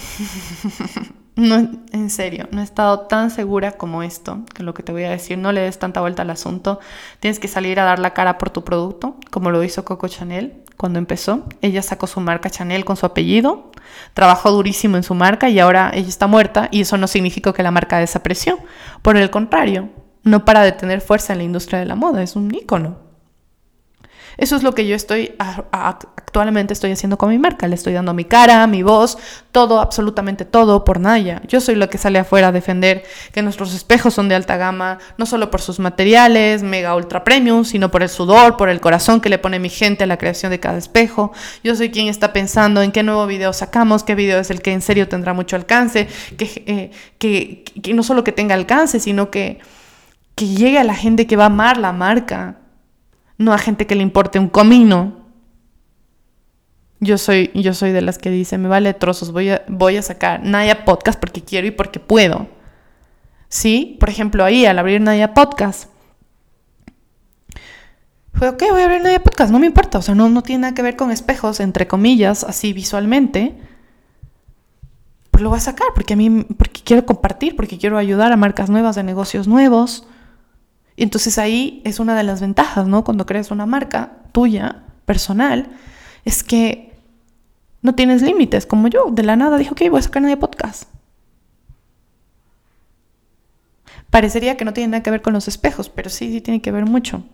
no, 1.37 1.71
en 1.93 2.09
serio, 2.09 2.49
no 2.51 2.63
he 2.63 2.65
estado 2.65 3.01
tan 3.01 3.31
segura 3.31 3.73
como 3.73 4.03
esto, 4.03 4.47
que 4.55 4.63
lo 4.63 4.73
que 4.73 4.83
te 4.83 4.91
voy 4.91 5.05
a 5.05 5.11
decir, 5.11 5.37
no 5.37 5.53
le 5.53 5.61
des 5.61 5.79
tanta 5.79 6.01
vuelta 6.01 6.23
al 6.23 6.31
asunto, 6.31 6.81
tienes 7.21 7.39
que 7.39 7.47
salir 7.47 7.79
a 7.79 7.85
dar 7.85 7.99
la 7.99 8.15
cara 8.15 8.39
por 8.39 8.49
tu 8.49 8.65
producto, 8.65 9.17
como 9.31 9.51
lo 9.51 9.63
hizo 9.63 9.85
Coco 9.85 10.09
Chanel 10.09 10.65
cuando 10.79 10.99
empezó. 10.99 11.45
Ella 11.61 11.83
sacó 11.83 12.07
su 12.07 12.21
marca 12.21 12.49
Chanel 12.49 12.87
con 12.87 12.97
su 12.97 13.05
apellido, 13.05 13.71
trabajó 14.15 14.51
durísimo 14.51 14.97
en 14.97 15.03
su 15.03 15.13
marca 15.13 15.51
y 15.51 15.59
ahora 15.59 15.91
ella 15.93 16.09
está 16.09 16.27
muerta 16.27 16.71
y 16.73 16.81
eso 16.81 16.97
no 16.97 17.07
significa 17.07 17.53
que 17.53 17.63
la 17.63 17.71
marca 17.71 17.99
desapareció. 17.99 18.59
Por 19.03 19.19
el 19.19 19.29
contrario, 19.29 19.91
no 20.23 20.47
para 20.47 20.63
de 20.63 20.73
tener 20.73 21.03
fuerza 21.03 21.35
en 21.35 21.41
la 21.41 21.45
industria 21.45 21.81
de 21.81 21.85
la 21.85 21.97
moda, 21.97 22.23
es 22.23 22.35
un 22.35 22.55
ícono. 22.55 23.10
Eso 24.41 24.57
es 24.57 24.63
lo 24.63 24.75
que 24.75 24.87
yo 24.87 24.97
estoy 24.97 25.35
actualmente 25.39 26.73
estoy 26.73 26.93
haciendo 26.93 27.19
con 27.19 27.29
mi 27.29 27.39
marca. 27.39 27.69
Le 27.69 27.75
estoy 27.75 27.93
dando 27.93 28.15
mi 28.15 28.25
cara, 28.25 28.67
mi 28.67 28.83
voz, 28.83 29.19
todo, 29.53 29.81
absolutamente 29.81 30.47
todo 30.47 30.83
por 30.83 30.99
Naya. 30.99 31.43
Yo 31.47 31.61
soy 31.61 31.75
la 31.75 31.89
que 31.89 31.99
sale 31.99 32.19
afuera 32.19 32.49
a 32.49 32.53
defender 32.53 33.05
que 33.33 33.43
nuestros 33.43 33.75
espejos 33.75 34.15
son 34.15 34.31
de 34.31 34.35
alta 34.35 34.57
gama, 34.57 34.99
no 35.19 35.27
solo 35.27 35.51
por 35.51 35.61
sus 35.61 35.79
materiales, 35.79 36.63
mega 36.63 36.97
ultra 36.97 37.23
premium, 37.23 37.67
sino 37.67 37.91
por 37.91 38.03
el 38.03 38.09
sudor, 38.09 38.57
por 38.57 38.71
el 38.71 38.81
corazón 38.81 39.21
que 39.21 39.29
le 39.29 39.37
pone 39.37 39.59
mi 39.59 39.69
gente 39.69 40.05
a 40.05 40.07
la 40.07 40.17
creación 40.17 40.51
de 40.51 40.59
cada 40.59 40.79
espejo. 40.79 41.33
Yo 41.63 41.77
soy 41.77 41.91
quien 41.91 42.09
está 42.09 42.33
pensando 42.33 42.81
en 42.81 42.93
qué 42.93 43.03
nuevo 43.03 43.27
video 43.27 43.53
sacamos, 43.53 44.05
qué 44.05 44.15
video 44.15 44.41
es 44.41 44.51
el 44.51 44.63
que 44.63 44.73
en 44.73 44.81
serio 44.81 45.07
tendrá 45.07 45.35
mucho 45.35 45.57
alcance, 45.57 46.09
que, 46.39 46.65
eh, 46.67 46.91
que, 47.19 47.65
que 47.83 47.93
no 47.93 48.03
solo 48.03 48.25
que 48.25 48.33
tenga 48.33 48.55
alcance, 48.55 49.01
sino 49.01 49.31
que, 49.31 49.59
que 50.35 50.47
llegue 50.49 50.79
a 50.79 50.85
la 50.85 50.95
gente 50.95 51.27
que 51.27 51.37
va 51.37 51.43
a 51.43 51.47
amar 51.49 51.77
la 51.77 51.93
marca 51.93 52.60
no 53.41 53.55
a 53.55 53.59
gente 53.59 53.87
que 53.87 53.95
le 53.95 54.03
importe 54.03 54.39
un 54.39 54.51
comino. 54.51 55.15
Yo 57.01 57.17
soy, 57.17 57.51
yo 57.55 57.73
soy 57.73 57.91
de 57.91 58.03
las 58.03 58.19
que 58.19 58.31
dice, 58.31 58.59
me 58.59 58.69
vale 58.69 58.93
trozos, 58.93 59.33
voy 59.33 59.49
a, 59.49 59.65
voy 59.67 59.97
a 59.97 60.03
sacar 60.03 60.45
Naya 60.45 60.85
Podcast 60.85 61.19
porque 61.19 61.43
quiero 61.43 61.67
y 61.67 61.71
porque 61.71 61.99
puedo. 61.99 62.49
¿Sí? 63.49 63.97
Por 63.99 64.11
ejemplo, 64.11 64.45
ahí 64.45 64.67
al 64.67 64.79
abrir 64.79 65.01
Naya 65.01 65.33
Podcast, 65.33 65.89
fue, 68.35 68.51
ok, 68.51 68.63
voy 68.71 68.83
a 68.83 68.85
abrir 68.85 69.01
Naya 69.01 69.23
Podcast, 69.23 69.51
no 69.51 69.59
me 69.59 69.67
importa, 69.67 69.99
o 69.99 70.03
sea, 70.03 70.15
no, 70.15 70.29
no 70.29 70.43
tiene 70.43 70.61
nada 70.61 70.75
que 70.75 70.83
ver 70.83 70.97
con 70.97 71.11
espejos, 71.11 71.61
entre 71.61 71.87
comillas, 71.87 72.45
así 72.45 72.75
visualmente. 72.75 73.55
Pues 75.31 75.43
lo 75.43 75.49
voy 75.49 75.57
a 75.57 75.63
sacar 75.63 75.89
porque 75.95 76.13
a 76.13 76.17
mí, 76.17 76.45
porque 76.59 76.83
quiero 76.85 77.07
compartir, 77.07 77.57
porque 77.57 77.79
quiero 77.79 77.97
ayudar 77.97 78.33
a 78.33 78.37
marcas 78.37 78.69
nuevas, 78.69 78.97
de 78.97 79.03
negocios 79.03 79.49
nuevos. 79.49 80.07
Entonces 81.05 81.39
ahí 81.39 81.83
es 81.85 81.99
una 81.99 82.17
de 82.17 82.23
las 82.23 82.41
ventajas, 82.41 82.87
¿no? 82.87 83.05
Cuando 83.05 83.27
creas 83.27 83.51
una 83.51 83.67
marca 83.67 84.19
tuya, 84.33 84.85
personal, 85.11 85.69
es 86.25 86.45
que 86.45 86.93
no 87.83 87.97
tienes 87.97 88.23
límites, 88.23 88.65
como 88.65 88.87
yo, 88.87 89.07
de 89.11 89.25
la 89.25 89.35
nada 89.35 89.59
dije, 89.59 89.73
ok, 89.73 89.91
voy 89.91 89.99
a 89.99 90.03
sacar 90.03 90.23
de 90.23 90.37
podcast. 90.37 90.85
Parecería 94.11 94.57
que 94.57 94.65
no 94.65 94.73
tiene 94.73 94.93
nada 94.93 95.03
que 95.03 95.11
ver 95.11 95.21
con 95.21 95.33
los 95.33 95.49
espejos, 95.49 95.89
pero 95.89 96.11
sí, 96.11 96.31
sí 96.31 96.41
tiene 96.41 96.63
que 96.63 96.71
ver 96.71 96.85
mucho. 96.85 97.25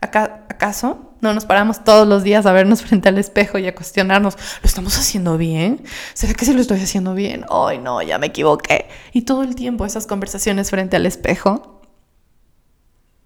¿Acaso 0.00 1.12
no 1.20 1.32
nos 1.32 1.44
paramos 1.46 1.84
todos 1.84 2.06
los 2.06 2.24
días 2.24 2.46
a 2.46 2.52
vernos 2.52 2.82
frente 2.86 3.08
al 3.08 3.18
espejo 3.18 3.58
y 3.58 3.68
a 3.68 3.74
cuestionarnos, 3.76 4.36
¿lo 4.62 4.66
estamos 4.66 4.98
haciendo 4.98 5.38
bien? 5.38 5.84
¿Será 6.14 6.34
que 6.34 6.44
sí 6.44 6.52
lo 6.52 6.60
estoy 6.60 6.80
haciendo 6.80 7.14
bien? 7.14 7.44
Ay, 7.48 7.78
no, 7.78 8.02
ya 8.02 8.18
me 8.18 8.26
equivoqué. 8.26 8.88
Y 9.12 9.22
todo 9.22 9.44
el 9.44 9.54
tiempo 9.54 9.86
esas 9.86 10.08
conversaciones 10.08 10.70
frente 10.70 10.96
al 10.96 11.06
espejo 11.06 11.73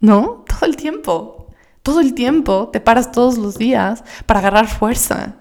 ¿no? 0.00 0.44
Todo 0.48 0.66
el 0.66 0.76
tiempo. 0.76 1.48
Todo 1.82 2.00
el 2.00 2.14
tiempo 2.14 2.68
te 2.70 2.80
paras 2.80 3.12
todos 3.12 3.38
los 3.38 3.56
días 3.56 4.04
para 4.26 4.40
agarrar 4.40 4.68
fuerza. 4.68 5.36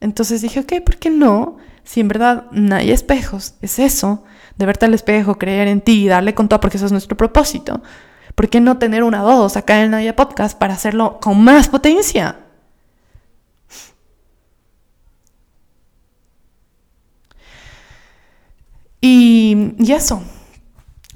Entonces 0.00 0.42
dije, 0.42 0.60
ok, 0.60 0.84
¿por 0.84 0.96
qué 0.98 1.08
no? 1.08 1.56
Si 1.84 2.00
en 2.00 2.08
verdad 2.08 2.46
no 2.50 2.74
hay 2.74 2.90
espejos, 2.90 3.54
es 3.62 3.78
eso, 3.78 4.24
de 4.56 4.66
verte 4.66 4.84
al 4.84 4.94
espejo, 4.94 5.38
creer 5.38 5.68
en 5.68 5.80
ti, 5.80 6.08
darle 6.08 6.34
con 6.34 6.48
todo, 6.48 6.60
porque 6.60 6.76
eso 6.76 6.86
es 6.86 6.92
nuestro 6.92 7.16
propósito. 7.16 7.82
¿Por 8.34 8.48
qué 8.48 8.60
no 8.60 8.78
tener 8.78 9.02
una 9.02 9.22
voz 9.22 9.56
acá 9.56 9.82
en 9.82 9.92
Naya 9.92 10.16
Podcast 10.16 10.58
para 10.58 10.74
hacerlo 10.74 11.18
con 11.20 11.42
más 11.42 11.68
potencia? 11.68 12.36
Y, 19.00 19.74
y 19.78 19.92
eso, 19.92 20.22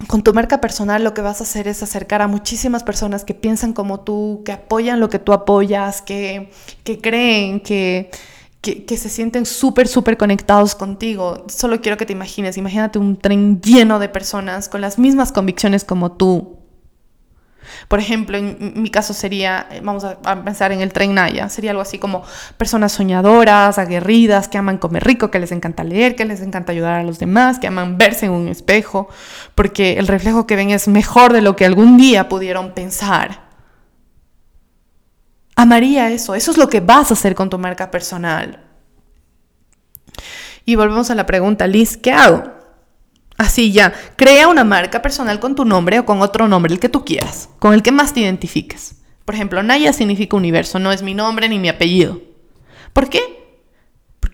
con 0.09 0.23
tu 0.23 0.35
marca 0.35 0.61
personal 0.61 1.03
lo 1.03 1.15
que 1.15 1.23
vas 1.23 1.41
a 1.41 1.45
hacer 1.45 1.69
es 1.69 1.83
acercar 1.83 2.21
a 2.23 2.29
muchísimas 2.29 2.85
personas 2.85 3.25
que 3.25 3.35
piensan 3.35 3.73
como 3.73 4.01
tú, 4.01 4.43
que 4.45 4.53
apoyan 4.53 5.01
lo 5.01 5.09
que 5.09 5.19
tú 5.19 5.33
apoyas, 5.33 6.03
que, 6.03 6.51
que 6.85 7.01
creen, 7.01 7.61
que, 7.61 8.11
que, 8.61 8.85
que 8.85 8.97
se 8.99 9.09
sienten 9.09 9.47
súper, 9.47 9.89
súper 9.89 10.19
conectados 10.19 10.75
contigo. 10.75 11.45
Solo 11.49 11.81
quiero 11.81 11.97
que 11.97 12.05
te 12.05 12.13
imagines, 12.13 12.59
imagínate 12.59 12.99
un 12.99 13.17
tren 13.17 13.61
lleno 13.63 13.99
de 13.99 14.09
personas 14.09 14.69
con 14.69 14.83
las 14.83 14.99
mismas 14.99 15.33
convicciones 15.33 15.85
como 15.85 16.13
tú, 16.13 16.56
por 17.89 18.01
ejemplo, 18.01 18.37
en 18.37 18.73
mi 18.77 18.91
caso 18.91 19.15
sería, 19.15 19.67
eh, 19.71 19.81
vamos 19.83 20.05
a, 20.05 20.17
pensar 20.45 20.73
en 20.73 20.81
el 20.81 20.93
tren 20.93 21.15
Naya, 21.15 21.49
sería 21.49 21.71
algo 21.71 21.83
así 21.83 21.99
como 21.99 22.23
personas 22.57 22.93
soñadoras, 22.93 23.79
aguerridas, 23.79 24.49
que 24.49 24.59
aman 24.59 24.79
comer 24.79 25.05
rico, 25.05 25.31
que 25.31 25.39
les 25.39 25.53
encanta 25.53 25.85
leer, 25.85 26.17
que 26.17 26.25
les 26.25 26.41
encanta 26.41 26.73
ayudar 26.73 27.01
a 27.01 27.03
los 27.03 27.19
demás, 27.19 27.59
que 27.59 27.67
aman 27.67 27.99
verse 27.99 28.27
en 28.27 28.33
un 28.33 28.49
espejo, 28.49 29.09
porque 29.55 29.99
el 29.99 30.07
reflejo 30.07 30.47
que 30.47 30.57
ven 30.57 30.71
es 30.71 30.89
mejor 30.89 31.33
de 31.33 31.43
lo 31.43 31.57
que 31.57 31.65
algún 31.65 31.97
día 31.97 32.29
pudieron 32.29 32.73
pensar. 32.73 33.47
Amaría 35.55 36.11
eso, 36.11 36.35
eso 36.35 36.51
es 36.51 36.59
lo 36.59 36.69
que 36.69 36.81
vas 36.81 37.11
a 37.11 37.15
hacer 37.15 37.35
con 37.35 37.49
tu 37.49 37.59
marca 37.59 37.91
personal. 37.91 38.63
Y 40.67 40.75
volvemos 40.75 41.11
a 41.11 41.15
la 41.15 41.27
pregunta, 41.27 41.67
Liz, 41.67 41.97
¿qué 41.97 42.13
hago? 42.13 42.56
Así 43.39 43.73
ya, 43.73 43.93
crea 44.17 44.49
una 44.49 44.65
marca 44.65 45.03
personal 45.03 45.41
con 45.41 45.55
tu 45.55 45.65
nombre 45.65 45.99
o 45.99 46.07
con 46.07 46.23
otro 46.23 46.49
nombre, 46.49 46.73
el 46.73 46.81
que 46.81 46.89
tú 46.89 47.05
quieras, 47.05 47.51
con 47.59 47.75
el 47.75 47.83
que 47.83 47.93
más 47.93 48.15
te 48.15 48.21
identifiques. 48.21 48.97
Por 49.25 49.35
ejemplo, 49.35 49.63
Naya 49.63 49.93
significa 49.93 50.37
universo, 50.37 50.79
no 50.79 50.93
es 50.93 51.03
mi 51.03 51.15
nombre 51.15 51.49
ni 51.49 51.59
mi 51.59 51.69
apellido. 51.69 52.21
¿Por 52.93 53.09
qué? 53.11 53.47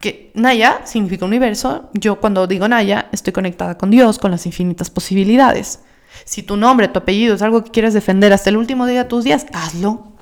que 0.02 0.32
Naya 0.34 0.82
significa 0.84 1.24
universo. 1.24 1.88
Yo 1.94 2.20
cuando 2.20 2.46
digo 2.46 2.68
Naya 2.68 3.08
estoy 3.12 3.32
conectada 3.32 3.78
con 3.78 3.90
Dios, 3.90 4.18
con 4.18 4.30
las 4.30 4.44
infinitas 4.44 4.90
posibilidades. 4.90 5.80
Si 6.26 6.42
tu 6.42 6.58
nombre, 6.58 6.88
tu 6.88 6.98
apellido 6.98 7.34
es 7.34 7.40
algo 7.40 7.64
que 7.64 7.70
quieres 7.70 7.94
defender 7.94 8.34
hasta 8.34 8.50
el 8.50 8.58
último 8.58 8.84
día 8.84 9.04
de 9.04 9.08
tus 9.08 9.24
días, 9.24 9.46
hazlo. 9.54 10.12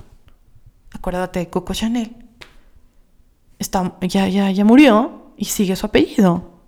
Acuérdate 0.92 1.40
de 1.40 1.50
Coco 1.50 1.74
Chanel. 1.74 2.14
Está, 3.58 3.96
ya, 4.02 4.28
ya, 4.28 4.50
ya 4.50 4.64
murió 4.64 5.32
y 5.36 5.46
sigue 5.46 5.74
su 5.74 5.86
apellido. 5.86 6.59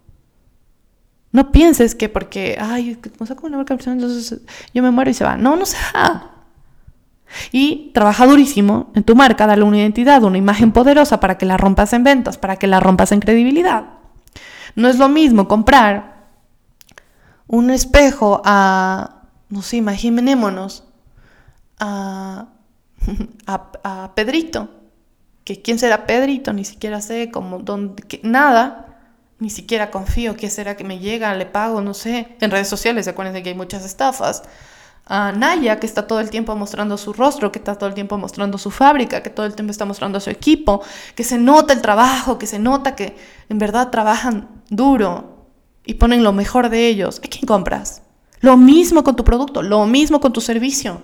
No 1.32 1.50
pienses 1.50 1.94
que 1.94 2.08
porque, 2.08 2.56
ay, 2.60 2.98
como 3.16 3.26
saco 3.26 3.46
una 3.46 3.56
marca 3.56 3.74
personal, 3.74 3.98
entonces 3.98 4.40
yo 4.74 4.82
me 4.82 4.90
muero 4.90 5.10
y 5.10 5.14
se 5.14 5.24
va. 5.24 5.36
No, 5.36 5.56
no 5.56 5.66
se 5.66 5.78
va. 5.94 6.30
Y 7.50 7.90
trabaja 7.94 8.26
durísimo 8.26 8.90
en 8.94 9.04
tu 9.04 9.16
marca, 9.16 9.46
dale 9.46 9.62
una 9.62 9.78
identidad, 9.78 10.22
una 10.22 10.38
imagen 10.38 10.72
poderosa 10.72 11.20
para 11.20 11.38
que 11.38 11.46
la 11.46 11.56
rompas 11.56 11.92
en 11.94 12.04
ventas, 12.04 12.36
para 12.36 12.56
que 12.56 12.66
la 12.66 12.80
rompas 12.80 13.12
en 13.12 13.20
credibilidad. 13.20 13.84
No 14.76 14.88
es 14.88 14.98
lo 14.98 15.08
mismo 15.08 15.48
comprar 15.48 16.28
un 17.46 17.70
espejo 17.70 18.42
a, 18.44 19.22
no 19.48 19.62
sé, 19.62 19.76
imaginémonos, 19.76 20.84
a, 21.78 22.48
a, 23.46 24.14
Pedrito, 24.14 24.68
que 25.44 25.60
quién 25.60 25.78
será 25.78 26.06
Pedrito, 26.06 26.52
ni 26.52 26.64
siquiera 26.64 27.00
sé 27.00 27.30
cómo, 27.30 27.58
dónde, 27.58 28.20
nada, 28.22 28.91
ni 29.42 29.50
siquiera 29.50 29.90
confío, 29.90 30.36
qué 30.36 30.48
será 30.48 30.76
que 30.76 30.84
me 30.84 31.00
llega, 31.00 31.34
le 31.34 31.46
pago, 31.46 31.80
no 31.80 31.94
sé. 31.94 32.28
En 32.40 32.52
redes 32.52 32.68
sociales, 32.68 33.08
acuérdense 33.08 33.42
que 33.42 33.48
hay 33.48 33.56
muchas 33.56 33.84
estafas 33.84 34.44
a 35.04 35.32
Naya, 35.32 35.80
que 35.80 35.86
está 35.86 36.06
todo 36.06 36.20
el 36.20 36.30
tiempo 36.30 36.54
mostrando 36.54 36.96
su 36.96 37.12
rostro, 37.12 37.50
que 37.50 37.58
está 37.58 37.74
todo 37.74 37.88
el 37.88 37.94
tiempo 37.96 38.16
mostrando 38.16 38.56
su 38.56 38.70
fábrica, 38.70 39.20
que 39.20 39.30
todo 39.30 39.44
el 39.44 39.56
tiempo 39.56 39.72
está 39.72 39.84
mostrando 39.84 40.20
su 40.20 40.30
equipo, 40.30 40.80
que 41.16 41.24
se 41.24 41.38
nota 41.38 41.72
el 41.72 41.82
trabajo, 41.82 42.38
que 42.38 42.46
se 42.46 42.60
nota 42.60 42.94
que 42.94 43.16
en 43.48 43.58
verdad 43.58 43.90
trabajan 43.90 44.62
duro 44.70 45.48
y 45.84 45.94
ponen 45.94 46.22
lo 46.22 46.32
mejor 46.32 46.68
de 46.68 46.86
ellos. 46.86 47.20
¿A 47.24 47.28
quién 47.28 47.44
compras? 47.44 48.02
Lo 48.38 48.56
mismo 48.56 49.02
con 49.02 49.16
tu 49.16 49.24
producto, 49.24 49.60
lo 49.60 49.84
mismo 49.86 50.20
con 50.20 50.32
tu 50.32 50.40
servicio. 50.40 51.02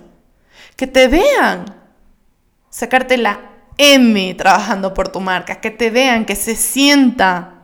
Que 0.77 0.87
te 0.87 1.09
vean 1.09 1.65
sacarte 2.69 3.17
la 3.17 3.41
M 3.77 4.33
trabajando 4.35 4.93
por 4.93 5.09
tu 5.09 5.19
marca, 5.19 5.59
que 5.59 5.71
te 5.71 5.89
vean, 5.89 6.23
que 6.23 6.37
se 6.37 6.55
sienta 6.55 7.58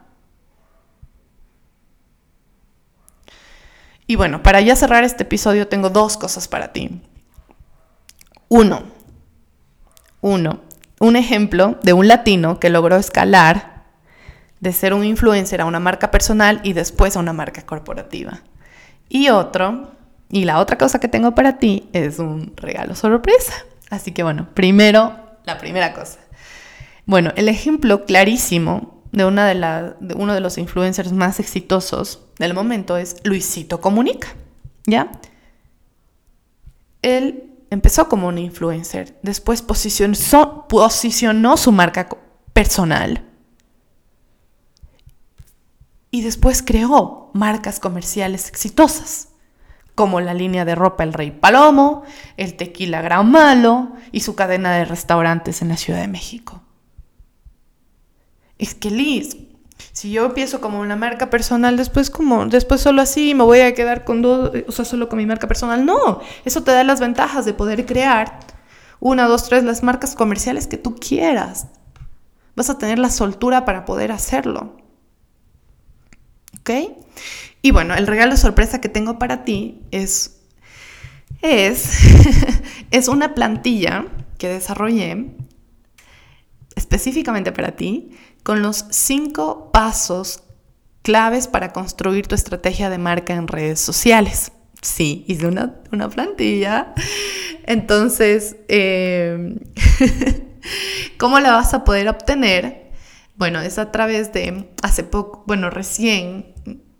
Y 4.08 4.16
bueno, 4.16 4.44
para 4.44 4.62
ya 4.62 4.76
cerrar 4.76 5.04
este 5.04 5.24
episodio 5.24 5.68
tengo 5.68 5.90
dos 5.90 6.18
cosas 6.18 6.48
para 6.48 6.72
ti. 6.74 7.02
Uno, 8.48 8.84
uno, 10.22 10.62
un 11.00 11.16
ejemplo 11.16 11.80
de 11.84 11.94
un 11.94 12.08
latino 12.08 12.60
que 12.60 12.70
logró 12.70 12.96
escalar 12.98 13.84
de 14.60 14.74
ser 14.74 14.94
un 14.94 15.04
influencer 15.04 15.62
a 15.62 15.66
una 15.66 15.80
marca 15.80 16.12
personal 16.12 16.60
y 16.64 16.74
después 16.74 17.16
a 17.16 17.20
una 17.20 17.34
marca 17.34 17.66
corporativa. 17.66 18.42
Y 19.10 19.30
otro, 19.30 19.92
y 20.30 20.46
la 20.46 20.60
otra 20.60 20.78
cosa 20.78 21.00
que 21.00 21.08
tengo 21.08 21.36
para 21.36 21.58
ti 21.58 21.90
es 21.94 22.20
un 22.20 22.54
regalo 22.56 22.96
sorpresa. 22.96 23.54
Así 23.90 24.12
que 24.12 24.24
bueno, 24.24 24.50
primero, 24.54 25.16
la 25.46 25.58
primera 25.58 25.94
cosa. 25.94 26.20
Bueno, 27.06 27.32
el 27.36 27.50
ejemplo 27.50 28.06
clarísimo 28.06 28.95
de, 29.16 29.26
una 29.26 29.48
de, 29.48 29.56
la, 29.56 29.96
uno 30.16 30.34
de 30.34 30.42
los 30.42 30.58
influencers 30.58 31.14
más 31.14 31.40
exitosos 31.40 32.22
del 32.38 32.54
momento 32.54 32.98
es 32.98 33.16
Luisito 33.24 33.80
Comunica, 33.80 34.28
¿ya? 34.86 35.10
Él 37.02 37.54
empezó 37.70 38.10
como 38.10 38.28
un 38.28 38.38
influencer, 38.38 39.18
después 39.24 39.62
posicionó, 39.62 40.68
posicionó 40.68 41.56
su 41.56 41.72
marca 41.72 42.10
personal 42.52 43.24
y 46.12 46.22
después 46.22 46.62
creó 46.62 47.32
marcas 47.34 47.80
comerciales 47.80 48.50
exitosas, 48.50 49.30
como 49.96 50.20
la 50.20 50.34
línea 50.34 50.66
de 50.66 50.76
ropa 50.76 51.06
El 51.06 51.14
Rey 51.14 51.32
Palomo, 51.32 52.04
el 52.36 52.58
tequila 52.58 53.02
Gran 53.02 53.32
Malo 53.32 53.94
y 54.12 54.20
su 54.20 54.36
cadena 54.36 54.74
de 54.76 54.84
restaurantes 54.84 55.62
en 55.62 55.70
la 55.70 55.78
Ciudad 55.78 56.02
de 56.02 56.10
México 56.10 56.65
es 58.58 58.74
que 58.74 58.90
Liz, 58.90 59.38
si 59.92 60.12
yo 60.12 60.26
empiezo 60.26 60.62
como 60.62 60.80
una 60.80 60.96
marca 60.96 61.30
personal, 61.30 61.78
después 61.78 62.10
como, 62.10 62.46
después 62.46 62.82
solo 62.82 63.02
así 63.02 63.34
me 63.34 63.44
voy 63.44 63.60
a 63.60 63.74
quedar 63.74 64.04
con 64.04 64.22
dos, 64.22 64.52
o 64.68 64.72
sea, 64.72 64.86
solo 64.86 65.10
con 65.10 65.18
mi 65.18 65.26
marca 65.26 65.48
personal. 65.48 65.86
No, 65.86 66.22
eso 66.46 66.64
te 66.64 66.72
da 66.72 66.84
las 66.84 67.00
ventajas 67.00 67.46
de 67.46 67.54
poder 67.54 67.86
crear 67.86 68.40
una, 69.00 69.28
dos, 69.28 69.48
tres, 69.48 69.64
las 69.64 69.84
marcas 69.84 70.16
comerciales 70.16 70.68
que 70.68 70.78
tú 70.78 70.96
quieras. 70.96 71.68
Vas 72.56 72.70
a 72.70 72.78
tener 72.78 73.00
la 73.00 73.10
soltura 73.10 73.66
para 73.66 73.86
poder 73.86 74.12
hacerlo. 74.12 74.78
¿Ok? 76.60 76.72
Y 77.62 77.72
bueno, 77.72 77.96
el 77.96 78.08
regalo 78.08 78.38
sorpresa 78.38 78.80
que 78.80 78.90
tengo 78.90 79.20
para 79.20 79.44
ti 79.44 79.82
es, 79.92 80.42
es, 81.42 82.00
es 82.92 83.08
una 83.08 83.36
plantilla 83.36 84.06
que 84.38 84.48
desarrollé 84.50 85.36
específicamente 86.76 87.52
para 87.52 87.76
ti 87.76 88.12
con 88.46 88.62
los 88.62 88.86
cinco 88.92 89.72
pasos 89.72 90.44
claves 91.02 91.48
para 91.48 91.74
construir 91.74 92.28
tu 92.28 92.36
estrategia 92.36 92.92
de 92.92 93.00
marca 93.00 93.34
en 93.34 93.48
redes 93.48 93.80
sociales. 93.80 94.52
Sí, 94.84 95.26
hice 95.28 95.48
una, 95.48 95.78
una 95.92 96.10
plantilla. 96.10 96.94
Entonces, 97.66 98.56
em, 98.68 99.58
¿cómo 101.18 101.40
la 101.40 101.54
vas 101.54 101.74
a 101.74 101.84
poder 101.84 102.08
obtener? 102.08 102.92
Bueno, 103.36 103.62
es 103.62 103.80
a 103.80 103.92
través 103.92 104.32
de, 104.32 104.70
hace 104.84 105.04
poco, 105.04 105.44
bueno, 105.48 105.72
recién 105.72 106.54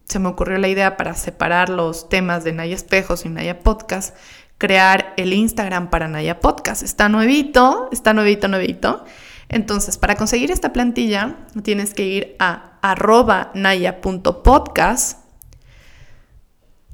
se 0.06 0.18
me 0.18 0.30
ocurrió 0.30 0.58
la 0.58 0.68
idea 0.68 0.98
para 0.98 1.14
separar 1.14 1.70
los 1.70 2.10
temas 2.10 2.44
de 2.44 2.54
Naya 2.54 2.74
Espejos 2.74 3.24
y 3.24 3.30
Naya 3.30 3.60
Podcast, 3.60 4.18
crear 4.58 5.14
el 5.16 5.32
Instagram 5.32 5.92
para 5.92 6.08
Naya 6.08 6.40
Podcast. 6.40 6.82
Está 6.82 7.08
nuevito, 7.08 7.88
está 7.92 8.16
nuevito, 8.16 8.48
nuevito. 8.48 9.06
Entonces, 9.50 9.98
para 9.98 10.16
conseguir 10.16 10.52
esta 10.52 10.74
plantilla, 10.74 11.38
tienes 11.64 11.94
que 11.94 12.06
ir 12.06 12.36
a 12.40 12.78
arroba 12.82 13.52
naya.podcast, 13.54 15.20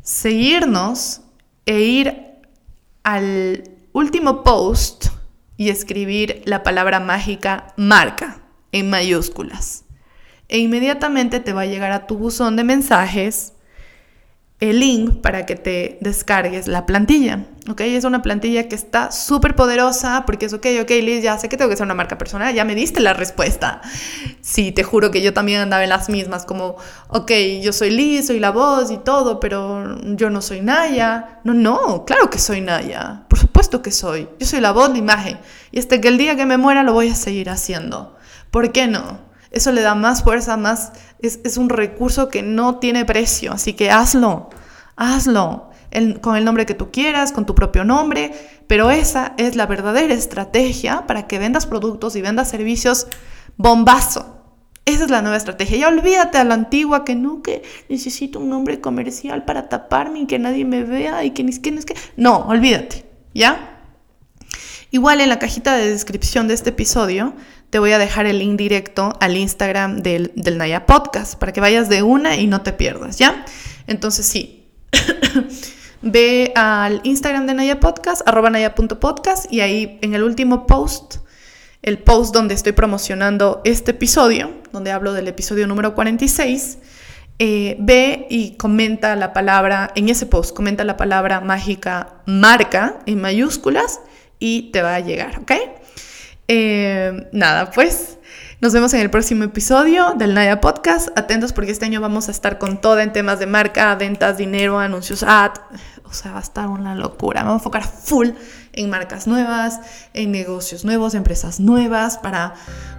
seguirnos 0.02 1.22
e 1.66 1.80
ir 1.82 2.26
al 3.04 3.64
último 3.94 4.44
post 4.44 5.08
y 5.58 5.70
escribir 5.70 6.42
la 6.46 6.64
palabra 6.64 7.00
mágica 7.00 7.74
marca 7.78 8.42
en 8.72 8.90
mayúsculas. 8.90 9.86
E 10.48 10.60
inmediatamente 10.60 11.40
te 11.40 11.54
va 11.54 11.62
a 11.62 11.66
llegar 11.66 11.92
a 11.92 12.08
tu 12.08 12.18
buzón 12.18 12.56
de 12.56 12.64
mensajes 12.64 13.54
el 14.62 14.80
link 14.80 15.22
para 15.22 15.48
que 15.48 15.56
te 15.56 15.98
descargues 16.02 16.68
la 16.68 16.86
plantilla. 16.86 17.46
¿Ok? 17.70 17.82
Es 17.82 18.06
una 18.06 18.22
plantilla 18.22 18.68
que 18.68 18.76
está 18.76 19.12
súper 19.12 19.56
poderosa 19.56 20.24
porque 20.26 20.46
es, 20.46 20.54
ok, 20.54 20.66
ok, 20.82 20.90
Liz, 21.02 21.24
ya 21.24 21.38
sé 21.38 21.50
que 21.50 21.58
tengo 21.58 21.70
que 21.70 21.76
ser 21.76 21.86
una 21.86 21.96
marca 21.96 22.18
personal, 22.18 22.54
ya 22.54 22.64
me 22.64 22.76
diste 22.76 23.02
la 23.02 23.14
respuesta. 23.14 23.82
Sí, 24.42 24.72
te 24.72 24.84
juro 24.84 25.12
que 25.12 25.22
yo 25.22 25.34
también 25.34 25.62
andaba 25.62 25.84
en 25.84 25.90
las 25.90 26.10
mismas, 26.10 26.46
como, 26.46 26.78
ok, 27.08 27.32
yo 27.62 27.74
soy 27.74 27.90
Liz, 27.90 28.28
soy 28.28 28.40
la 28.40 28.52
voz 28.52 28.92
y 28.92 28.98
todo, 28.98 29.40
pero 29.40 30.00
yo 30.16 30.30
no 30.30 30.42
soy 30.42 30.62
Naya. 30.62 31.40
No, 31.44 31.54
no, 31.54 32.06
claro 32.06 32.30
que 32.30 32.38
soy 32.38 32.62
Naya, 32.62 33.24
por 33.28 33.40
supuesto 33.40 33.82
que 33.82 33.92
soy. 33.92 34.30
Yo 34.40 34.46
soy 34.46 34.62
la 34.62 34.72
voz, 34.72 34.92
la 34.92 34.98
imagen. 34.98 35.40
Y 35.72 35.80
hasta 35.80 36.00
que 36.00 36.08
el 36.08 36.20
día 36.20 36.36
que 36.36 36.46
me 36.46 36.58
muera 36.58 36.84
lo 36.84 36.94
voy 36.94 37.10
a 37.10 37.16
seguir 37.16 37.50
haciendo. 37.50 38.16
¿Por 38.52 38.72
qué 38.72 38.88
no? 38.88 39.32
Eso 39.52 39.72
le 39.72 39.82
da 39.82 39.96
más 39.96 40.24
fuerza, 40.24 40.56
más... 40.56 40.94
Es, 41.22 41.58
un 41.58 41.70
recurso 41.70 42.30
que 42.30 42.42
no 42.42 42.80
tiene 42.80 43.06
precio, 43.06 43.54
así 43.54 43.74
que 43.74 43.92
hazlo, 43.92 44.50
hazlo. 44.96 45.70
con 46.22 46.36
el 46.36 46.46
nombre 46.46 46.66
que 46.66 46.74
tú 46.74 46.92
quieras, 46.92 47.32
con 47.32 47.46
tu 47.46 47.54
propio 47.54 47.84
nombre, 47.84 48.32
pero 48.68 48.90
esa 48.90 49.34
es 49.38 49.56
la 49.56 49.66
verdadera 49.66 50.14
estrategia 50.14 51.06
para 51.06 51.28
que 51.28 51.40
vendas 51.40 51.66
productos 51.66 52.16
y 52.16 52.22
vendas 52.22 52.50
servicios 52.50 53.08
bombazo. 53.58 54.42
Esa 54.86 55.04
es 55.04 55.12
la 55.12 55.22
nueva 55.22 55.38
estrategia. 55.38 55.78
Ya 55.78 55.88
olvídate 55.88 56.38
a 56.38 56.44
la 56.44 56.56
antigua 56.56 57.06
que 57.06 57.16
no, 57.16 57.44
que 57.44 57.62
necesito 57.88 58.40
un 58.40 58.50
nombre 58.50 58.82
comercial 58.82 59.46
para 59.46 59.70
taparme 59.70 60.22
y 60.22 60.26
que 60.26 60.40
nadie 60.40 60.66
me 60.66 60.84
vea 60.84 61.24
y 61.24 61.32
que 61.32 61.44
ni 61.44 61.54
siquiera 61.54 61.78
es 61.78 61.86
que... 61.86 61.96
No, 62.18 62.48
olvídate, 62.48 63.06
¿ya? 63.34 63.80
Igual 64.90 65.22
en 65.22 65.30
la 65.30 65.40
cajita 65.40 65.78
de 65.78 65.90
descripción 65.90 66.48
de 66.48 66.56
este 66.56 66.72
episodio 66.72 67.34
te 67.72 67.80
voy 67.80 67.94
a 67.94 67.98
dejar 67.98 68.26
el 68.26 68.40
link 68.40 68.58
directo 68.58 69.14
al 69.22 69.38
Instagram 69.38 70.02
del, 70.02 70.34
Naya 70.58 70.86
Podcast 70.86 71.40
para 71.40 71.54
que 71.54 71.62
vayas 71.62 71.88
de 71.88 72.04
una 72.04 72.36
y 72.36 72.46
no 72.46 72.62
te 72.62 72.74
pierdas, 72.74 73.18
¿ya? 73.18 73.46
Entonces 73.88 74.26
sí, 74.26 74.68
ve 76.02 76.52
al 76.56 77.00
Instagram 77.04 77.48
de 77.48 77.54
Naya 77.54 77.80
Podcast, 77.80 78.28
arroba 78.28 78.50
naya.podcast 78.50 79.52
y 79.52 79.62
ahí 79.62 79.98
en 80.02 80.14
el 80.14 80.24
último 80.24 80.68
post, 80.68 81.20
el 81.82 81.98
post 81.98 82.34
donde 82.34 82.56
estoy 82.56 82.74
promocionando 82.74 83.62
este 83.64 83.92
episodio, 83.92 84.52
donde 84.74 84.92
hablo 84.92 85.14
del 85.14 85.30
episodio 85.30 85.66
número 85.66 85.96
46, 85.96 86.78
eh, 87.40 87.78
ve 87.80 88.28
y 88.30 88.58
comenta 88.58 89.16
la 89.16 89.32
palabra, 89.32 89.94
en 89.96 90.10
ese 90.10 90.26
post, 90.26 90.54
comenta 90.54 90.84
la 90.84 90.98
palabra 90.98 91.40
mágica 91.40 92.22
marca 92.26 93.00
en 93.06 93.22
mayúsculas 93.22 94.02
y 94.40 94.72
te 94.72 94.82
va 94.82 94.96
a 94.96 95.00
llegar, 95.00 95.40
¿ok? 95.40 95.54
Eh, 96.54 97.30
nada, 97.32 97.72
pues 97.72 98.18
Nos 98.60 98.74
vemos 98.74 98.94
en 98.94 99.00
el 99.00 99.10
próximo 99.10 99.46
episodio 99.46 100.16
del 100.18 100.34
Naya 100.34 100.60
Podcast. 100.60 101.08
Atentos 101.18 101.54
porque 101.54 101.72
este 101.72 101.86
año 101.86 102.02
vamos 102.02 102.28
a 102.28 102.32
estar 102.32 102.58
con 102.58 102.82
todo 102.82 103.00
en 103.00 103.14
temas 103.14 103.40
de 103.40 103.46
marca, 103.46 103.96
ventas, 103.96 104.38
dinero, 104.38 104.78
anuncios 104.78 105.24
ad. 105.24 105.52
O 106.04 106.12
sea, 106.12 106.34
va 106.34 106.40
a 106.40 106.42
estar 106.42 106.68
una 106.68 106.94
locura. 106.94 107.44
Vamos 107.44 107.54
a 107.54 107.60
enfocar 107.60 107.84
full 107.86 108.32
en 108.74 108.90
marcas 108.90 109.28
nuevas, 109.28 109.80
en 110.14 110.34
negocios 110.34 110.84
nuevos, 110.84 111.16
empresas 111.16 111.62
nuevas, 111.62 112.18
para 112.18 112.56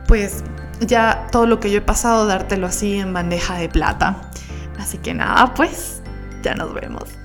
pues 0.09 0.43
ya 0.81 1.27
todo 1.31 1.47
lo 1.47 1.61
que 1.61 1.71
yo 1.71 1.77
he 1.77 1.83
pasado, 1.83 2.27
dártelo 2.27 2.69
así 2.69 2.99
en 2.99 3.13
bandeja 3.13 3.59
de 3.59 3.69
plata. 3.69 4.31
Así 4.79 4.97
que 4.97 5.13
nada, 5.13 5.53
pues 5.53 6.01
ya 6.43 6.55
nos 6.55 6.73
vemos. 6.73 7.22